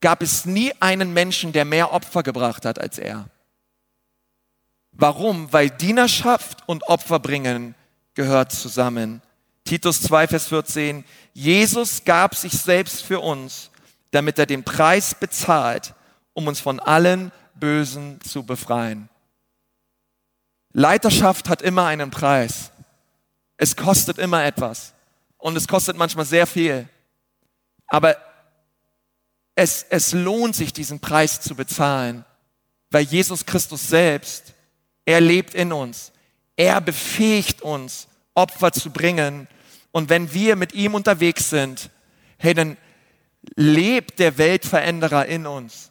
gab 0.00 0.22
es 0.22 0.44
nie 0.44 0.72
einen 0.80 1.12
Menschen, 1.12 1.52
der 1.52 1.64
mehr 1.64 1.92
Opfer 1.92 2.22
gebracht 2.22 2.64
hat 2.64 2.78
als 2.78 2.98
er. 2.98 3.28
Warum? 4.92 5.52
Weil 5.52 5.70
Dienerschaft 5.70 6.66
und 6.66 6.84
Opfer 6.84 7.18
bringen 7.18 7.74
gehört 8.14 8.52
zusammen. 8.52 9.22
Titus 9.64 10.02
2, 10.02 10.28
Vers 10.28 10.48
14. 10.48 11.04
Jesus 11.32 12.04
gab 12.04 12.34
sich 12.34 12.52
selbst 12.52 13.02
für 13.02 13.20
uns, 13.20 13.70
damit 14.10 14.38
er 14.38 14.46
den 14.46 14.64
Preis 14.64 15.14
bezahlt, 15.14 15.94
um 16.32 16.46
uns 16.46 16.60
von 16.60 16.80
allen 16.80 17.32
Bösen 17.54 18.20
zu 18.22 18.44
befreien. 18.44 19.08
Leiterschaft 20.72 21.48
hat 21.48 21.62
immer 21.62 21.86
einen 21.86 22.10
Preis. 22.10 22.70
Es 23.56 23.76
kostet 23.76 24.18
immer 24.18 24.44
etwas. 24.44 24.94
Und 25.36 25.56
es 25.56 25.66
kostet 25.66 25.96
manchmal 25.96 26.24
sehr 26.24 26.46
viel. 26.46 26.88
Aber 27.86 28.16
es, 29.54 29.84
es 29.90 30.12
lohnt 30.12 30.54
sich, 30.54 30.72
diesen 30.72 31.00
Preis 31.00 31.40
zu 31.40 31.54
bezahlen, 31.54 32.24
weil 32.90 33.02
Jesus 33.02 33.44
Christus 33.44 33.88
selbst, 33.88 34.54
er 35.04 35.20
lebt 35.20 35.54
in 35.54 35.72
uns. 35.72 36.12
Er 36.56 36.80
befähigt 36.80 37.62
uns, 37.62 38.06
Opfer 38.34 38.72
zu 38.72 38.90
bringen. 38.90 39.48
Und 39.90 40.08
wenn 40.08 40.32
wir 40.32 40.56
mit 40.56 40.72
ihm 40.72 40.94
unterwegs 40.94 41.50
sind, 41.50 41.90
hey, 42.38 42.54
dann 42.54 42.76
lebt 43.56 44.18
der 44.18 44.38
Weltveränderer 44.38 45.26
in 45.26 45.46
uns. 45.46 45.89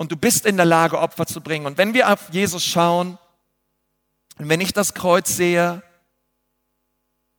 Und 0.00 0.10
du 0.10 0.16
bist 0.16 0.46
in 0.46 0.56
der 0.56 0.64
Lage, 0.64 0.98
Opfer 0.98 1.26
zu 1.26 1.42
bringen. 1.42 1.66
Und 1.66 1.76
wenn 1.76 1.92
wir 1.92 2.10
auf 2.10 2.30
Jesus 2.32 2.64
schauen, 2.64 3.18
und 4.38 4.48
wenn 4.48 4.62
ich 4.62 4.72
das 4.72 4.94
Kreuz 4.94 5.36
sehe, 5.36 5.82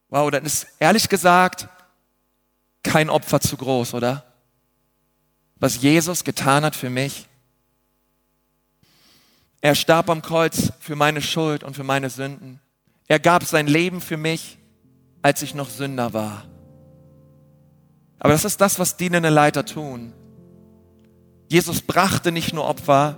wow, 0.09 0.29
dann 0.29 0.45
ist 0.45 0.67
ehrlich 0.77 1.09
gesagt 1.09 1.67
kein 2.83 3.09
Opfer 3.09 3.41
zu 3.41 3.57
groß, 3.57 3.95
oder? 3.95 4.31
Was 5.55 5.81
Jesus 5.81 6.23
getan 6.23 6.63
hat 6.63 6.75
für 6.75 6.91
mich. 6.91 7.27
Er 9.61 9.73
starb 9.73 10.07
am 10.07 10.21
Kreuz 10.21 10.71
für 10.79 10.95
meine 10.95 11.23
Schuld 11.23 11.63
und 11.63 11.75
für 11.75 11.83
meine 11.83 12.11
Sünden. 12.11 12.61
Er 13.07 13.19
gab 13.19 13.43
sein 13.43 13.65
Leben 13.65 14.01
für 14.01 14.17
mich, 14.17 14.59
als 15.23 15.41
ich 15.41 15.55
noch 15.55 15.71
Sünder 15.71 16.13
war. 16.13 16.45
Aber 18.19 18.33
das 18.33 18.45
ist 18.45 18.61
das, 18.61 18.77
was 18.77 18.97
dienende 18.97 19.29
Leiter 19.29 19.65
tun. 19.65 20.13
Jesus 21.51 21.81
brachte 21.81 22.31
nicht 22.31 22.53
nur 22.53 22.63
Opfer, 22.63 23.17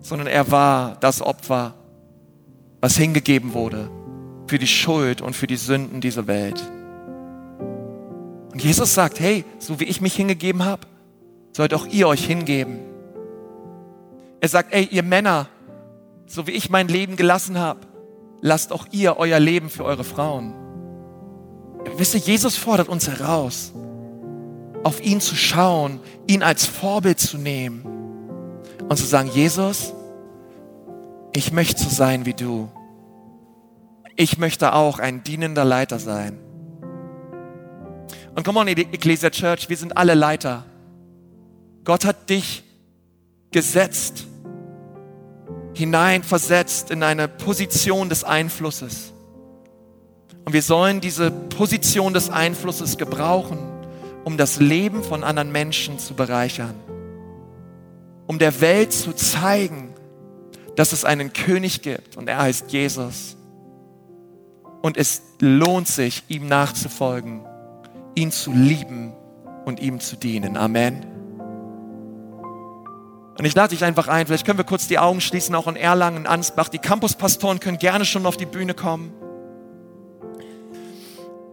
sondern 0.00 0.26
er 0.26 0.50
war 0.50 0.96
das 1.00 1.20
Opfer, 1.20 1.74
was 2.80 2.96
hingegeben 2.96 3.52
wurde 3.52 3.90
für 4.46 4.58
die 4.58 4.66
Schuld 4.66 5.20
und 5.20 5.36
für 5.36 5.46
die 5.46 5.56
Sünden 5.56 6.00
dieser 6.00 6.26
Welt. 6.26 6.62
Und 8.52 8.64
Jesus 8.64 8.94
sagt, 8.94 9.20
hey, 9.20 9.44
so 9.58 9.78
wie 9.80 9.84
ich 9.84 10.00
mich 10.00 10.14
hingegeben 10.14 10.64
habe, 10.64 10.86
sollt 11.54 11.74
auch 11.74 11.84
ihr 11.84 12.08
euch 12.08 12.24
hingeben. 12.24 12.78
Er 14.40 14.48
sagt, 14.48 14.72
ey, 14.72 14.88
ihr 14.90 15.02
Männer, 15.02 15.46
so 16.24 16.46
wie 16.46 16.52
ich 16.52 16.70
mein 16.70 16.88
Leben 16.88 17.16
gelassen 17.16 17.58
habe, 17.58 17.80
lasst 18.40 18.72
auch 18.72 18.86
ihr 18.92 19.18
euer 19.18 19.40
Leben 19.40 19.68
für 19.68 19.84
eure 19.84 20.04
Frauen. 20.04 20.54
Wisst 21.98 22.14
ihr, 22.14 22.20
Jesus 22.20 22.56
fordert 22.56 22.88
uns 22.88 23.08
heraus, 23.08 23.74
auf 24.84 25.02
ihn 25.02 25.20
zu 25.20 25.34
schauen, 25.34 26.00
ihn 26.26 26.42
als 26.42 26.66
Vorbild 26.66 27.20
zu 27.20 27.38
nehmen 27.38 27.82
und 28.88 28.96
zu 28.96 29.04
sagen, 29.04 29.30
Jesus, 29.32 29.92
ich 31.32 31.52
möchte 31.52 31.82
so 31.82 31.88
sein 31.88 32.26
wie 32.26 32.34
du. 32.34 32.68
Ich 34.16 34.38
möchte 34.38 34.74
auch 34.74 34.98
ein 34.98 35.24
dienender 35.24 35.64
Leiter 35.64 35.98
sein. 35.98 36.38
Und 38.34 38.44
come 38.44 38.60
on, 38.60 38.68
Ecclesia 38.68 39.30
Church, 39.30 39.68
wir 39.68 39.76
sind 39.76 39.96
alle 39.96 40.14
Leiter. 40.14 40.64
Gott 41.84 42.04
hat 42.04 42.30
dich 42.30 42.62
gesetzt, 43.50 44.26
hineinversetzt 45.74 46.90
in 46.90 47.02
eine 47.02 47.28
Position 47.28 48.08
des 48.08 48.24
Einflusses. 48.24 49.12
Und 50.44 50.52
wir 50.52 50.62
sollen 50.62 51.00
diese 51.00 51.30
Position 51.30 52.14
des 52.14 52.30
Einflusses 52.30 52.98
gebrauchen, 52.98 53.58
um 54.24 54.36
das 54.36 54.60
Leben 54.60 55.02
von 55.02 55.24
anderen 55.24 55.52
Menschen 55.52 55.98
zu 55.98 56.14
bereichern. 56.14 56.74
Um 58.26 58.38
der 58.38 58.60
Welt 58.60 58.92
zu 58.92 59.12
zeigen, 59.12 59.94
dass 60.76 60.92
es 60.92 61.04
einen 61.04 61.32
König 61.32 61.82
gibt 61.82 62.16
und 62.16 62.28
er 62.28 62.38
heißt 62.38 62.72
Jesus. 62.72 63.36
Und 64.80 64.96
es 64.96 65.22
lohnt 65.40 65.88
sich, 65.88 66.24
ihm 66.28 66.46
nachzufolgen, 66.46 67.44
ihn 68.14 68.30
zu 68.30 68.52
lieben 68.52 69.12
und 69.64 69.80
ihm 69.80 70.00
zu 70.00 70.16
dienen. 70.16 70.56
Amen. 70.56 71.06
Und 73.38 73.44
ich 73.44 73.54
lade 73.54 73.70
dich 73.70 73.84
einfach 73.84 74.08
ein, 74.08 74.26
vielleicht 74.26 74.44
können 74.44 74.58
wir 74.58 74.64
kurz 74.64 74.88
die 74.88 74.98
Augen 74.98 75.20
schließen, 75.20 75.54
auch 75.54 75.66
in 75.66 75.76
Erlangen, 75.76 76.26
Ansbach. 76.26 76.68
Die 76.68 76.78
Campuspastoren 76.78 77.60
können 77.60 77.78
gerne 77.78 78.04
schon 78.04 78.26
auf 78.26 78.36
die 78.36 78.46
Bühne 78.46 78.74
kommen. 78.74 79.12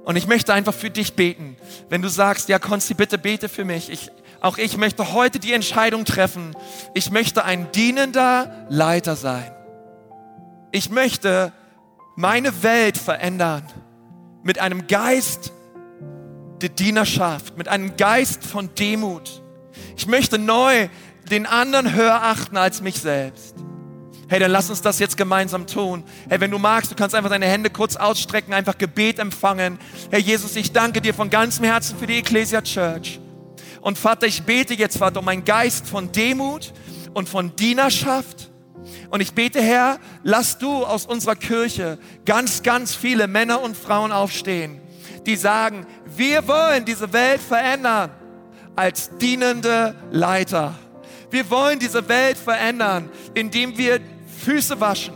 Und 0.03 0.15
ich 0.15 0.27
möchte 0.27 0.53
einfach 0.53 0.73
für 0.73 0.89
dich 0.89 1.13
beten. 1.13 1.55
Wenn 1.89 2.01
du 2.01 2.09
sagst, 2.09 2.49
ja, 2.49 2.59
Konsti, 2.59 2.93
bitte 2.93 3.17
bete 3.17 3.49
für 3.49 3.65
mich. 3.65 3.89
Ich, 3.89 4.11
auch 4.41 4.57
ich 4.57 4.77
möchte 4.77 5.13
heute 5.13 5.39
die 5.39 5.53
Entscheidung 5.53 6.05
treffen. 6.05 6.55
Ich 6.93 7.11
möchte 7.11 7.43
ein 7.43 7.71
dienender 7.71 8.65
Leiter 8.69 9.15
sein. 9.15 9.51
Ich 10.71 10.89
möchte 10.89 11.51
meine 12.15 12.63
Welt 12.63 12.97
verändern 12.97 13.63
mit 14.43 14.59
einem 14.59 14.87
Geist 14.87 15.51
der 16.61 16.69
Dienerschaft, 16.69 17.57
mit 17.57 17.67
einem 17.67 17.95
Geist 17.97 18.43
von 18.43 18.73
Demut. 18.75 19.41
Ich 19.95 20.07
möchte 20.07 20.37
neu 20.37 20.89
den 21.29 21.45
anderen 21.45 21.93
höher 21.93 22.21
achten 22.23 22.57
als 22.57 22.81
mich 22.81 22.99
selbst. 22.99 23.55
Hey, 24.29 24.39
dann 24.39 24.51
lass 24.51 24.69
uns 24.69 24.81
das 24.81 24.99
jetzt 24.99 25.17
gemeinsam 25.17 25.65
tun. 25.65 26.03
Hey, 26.29 26.39
wenn 26.39 26.51
du 26.51 26.59
magst, 26.59 26.91
du 26.91 26.95
kannst 26.95 27.15
einfach 27.15 27.31
deine 27.31 27.47
Hände 27.47 27.71
kurz 27.71 27.95
ausstrecken, 27.95 28.53
einfach 28.53 28.77
Gebet 28.77 29.17
empfangen. 29.17 29.79
Herr 30.11 30.19
Jesus, 30.19 30.55
ich 30.55 30.71
danke 30.71 31.01
dir 31.01 31.15
von 31.15 31.31
ganzem 31.31 31.65
Herzen 31.65 31.97
für 31.97 32.05
die 32.05 32.19
Ecclesia 32.19 32.61
Church. 32.61 33.19
Und 33.81 33.97
Vater, 33.97 34.27
ich 34.27 34.43
bete 34.43 34.75
jetzt, 34.75 34.97
Vater, 34.99 35.19
um 35.19 35.27
einen 35.27 35.45
Geist 35.45 35.87
von 35.87 36.11
Demut 36.11 36.73
und 37.15 37.27
von 37.27 37.55
Dienerschaft. 37.55 38.51
Und 39.09 39.21
ich 39.21 39.33
bete, 39.33 39.63
Herr, 39.63 39.97
lass 40.21 40.59
du 40.59 40.85
aus 40.85 41.07
unserer 41.07 41.35
Kirche 41.35 41.97
ganz, 42.25 42.61
ganz 42.61 42.93
viele 42.93 43.27
Männer 43.27 43.61
und 43.61 43.75
Frauen 43.75 44.11
aufstehen, 44.11 44.79
die 45.25 45.37
sagen, 45.37 45.87
wir 46.05 46.47
wollen 46.47 46.85
diese 46.85 47.11
Welt 47.13 47.41
verändern 47.41 48.11
als 48.75 49.09
dienende 49.17 49.95
Leiter. 50.11 50.75
Wir 51.31 51.49
wollen 51.49 51.79
diese 51.79 52.07
Welt 52.07 52.37
verändern, 52.37 53.09
indem 53.33 53.77
wir 53.77 53.99
Füße 54.39 54.79
waschen, 54.79 55.13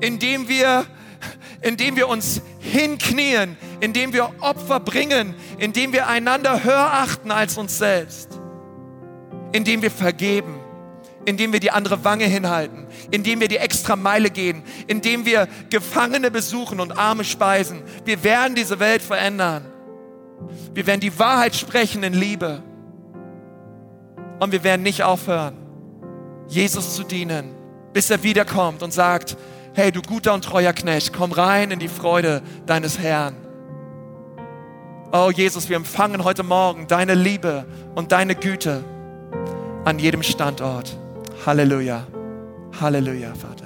indem 0.00 0.48
wir, 0.48 0.86
indem 1.62 1.96
wir 1.96 2.08
uns 2.08 2.42
hinknien, 2.60 3.56
indem 3.80 4.12
wir 4.12 4.30
Opfer 4.40 4.80
bringen, 4.80 5.34
indem 5.58 5.92
wir 5.92 6.06
einander 6.08 6.62
höher 6.62 6.92
achten 6.92 7.30
als 7.30 7.56
uns 7.56 7.78
selbst, 7.78 8.38
indem 9.52 9.82
wir 9.82 9.90
vergeben, 9.90 10.60
indem 11.24 11.52
wir 11.52 11.60
die 11.60 11.70
andere 11.70 12.04
Wange 12.04 12.24
hinhalten, 12.24 12.86
indem 13.10 13.40
wir 13.40 13.48
die 13.48 13.58
extra 13.58 13.96
Meile 13.96 14.30
gehen, 14.30 14.62
indem 14.86 15.24
wir 15.24 15.48
Gefangene 15.70 16.30
besuchen 16.30 16.80
und 16.80 16.92
Arme 16.92 17.24
speisen. 17.24 17.82
Wir 18.04 18.22
werden 18.24 18.54
diese 18.54 18.80
Welt 18.80 19.02
verändern. 19.02 19.66
Wir 20.72 20.86
werden 20.86 21.00
die 21.00 21.18
Wahrheit 21.18 21.54
sprechen 21.54 22.02
in 22.02 22.14
Liebe. 22.14 22.62
Und 24.38 24.52
wir 24.52 24.64
werden 24.64 24.82
nicht 24.82 25.02
aufhören, 25.02 25.54
Jesus 26.48 26.96
zu 26.96 27.04
dienen, 27.04 27.54
bis 27.92 28.10
er 28.10 28.22
wiederkommt 28.22 28.82
und 28.82 28.92
sagt, 28.92 29.36
hey 29.74 29.90
du 29.92 30.02
guter 30.02 30.34
und 30.34 30.44
treuer 30.44 30.72
Knecht, 30.72 31.12
komm 31.12 31.32
rein 31.32 31.70
in 31.70 31.78
die 31.78 31.88
Freude 31.88 32.42
deines 32.66 32.98
Herrn. 32.98 33.36
Oh 35.12 35.30
Jesus, 35.34 35.68
wir 35.68 35.76
empfangen 35.76 36.22
heute 36.22 36.42
Morgen 36.42 36.86
deine 36.86 37.14
Liebe 37.14 37.66
und 37.94 38.12
deine 38.12 38.36
Güte 38.36 38.84
an 39.84 39.98
jedem 39.98 40.22
Standort. 40.22 40.96
Halleluja. 41.44 42.06
Halleluja, 42.80 43.34
Vater. 43.34 43.59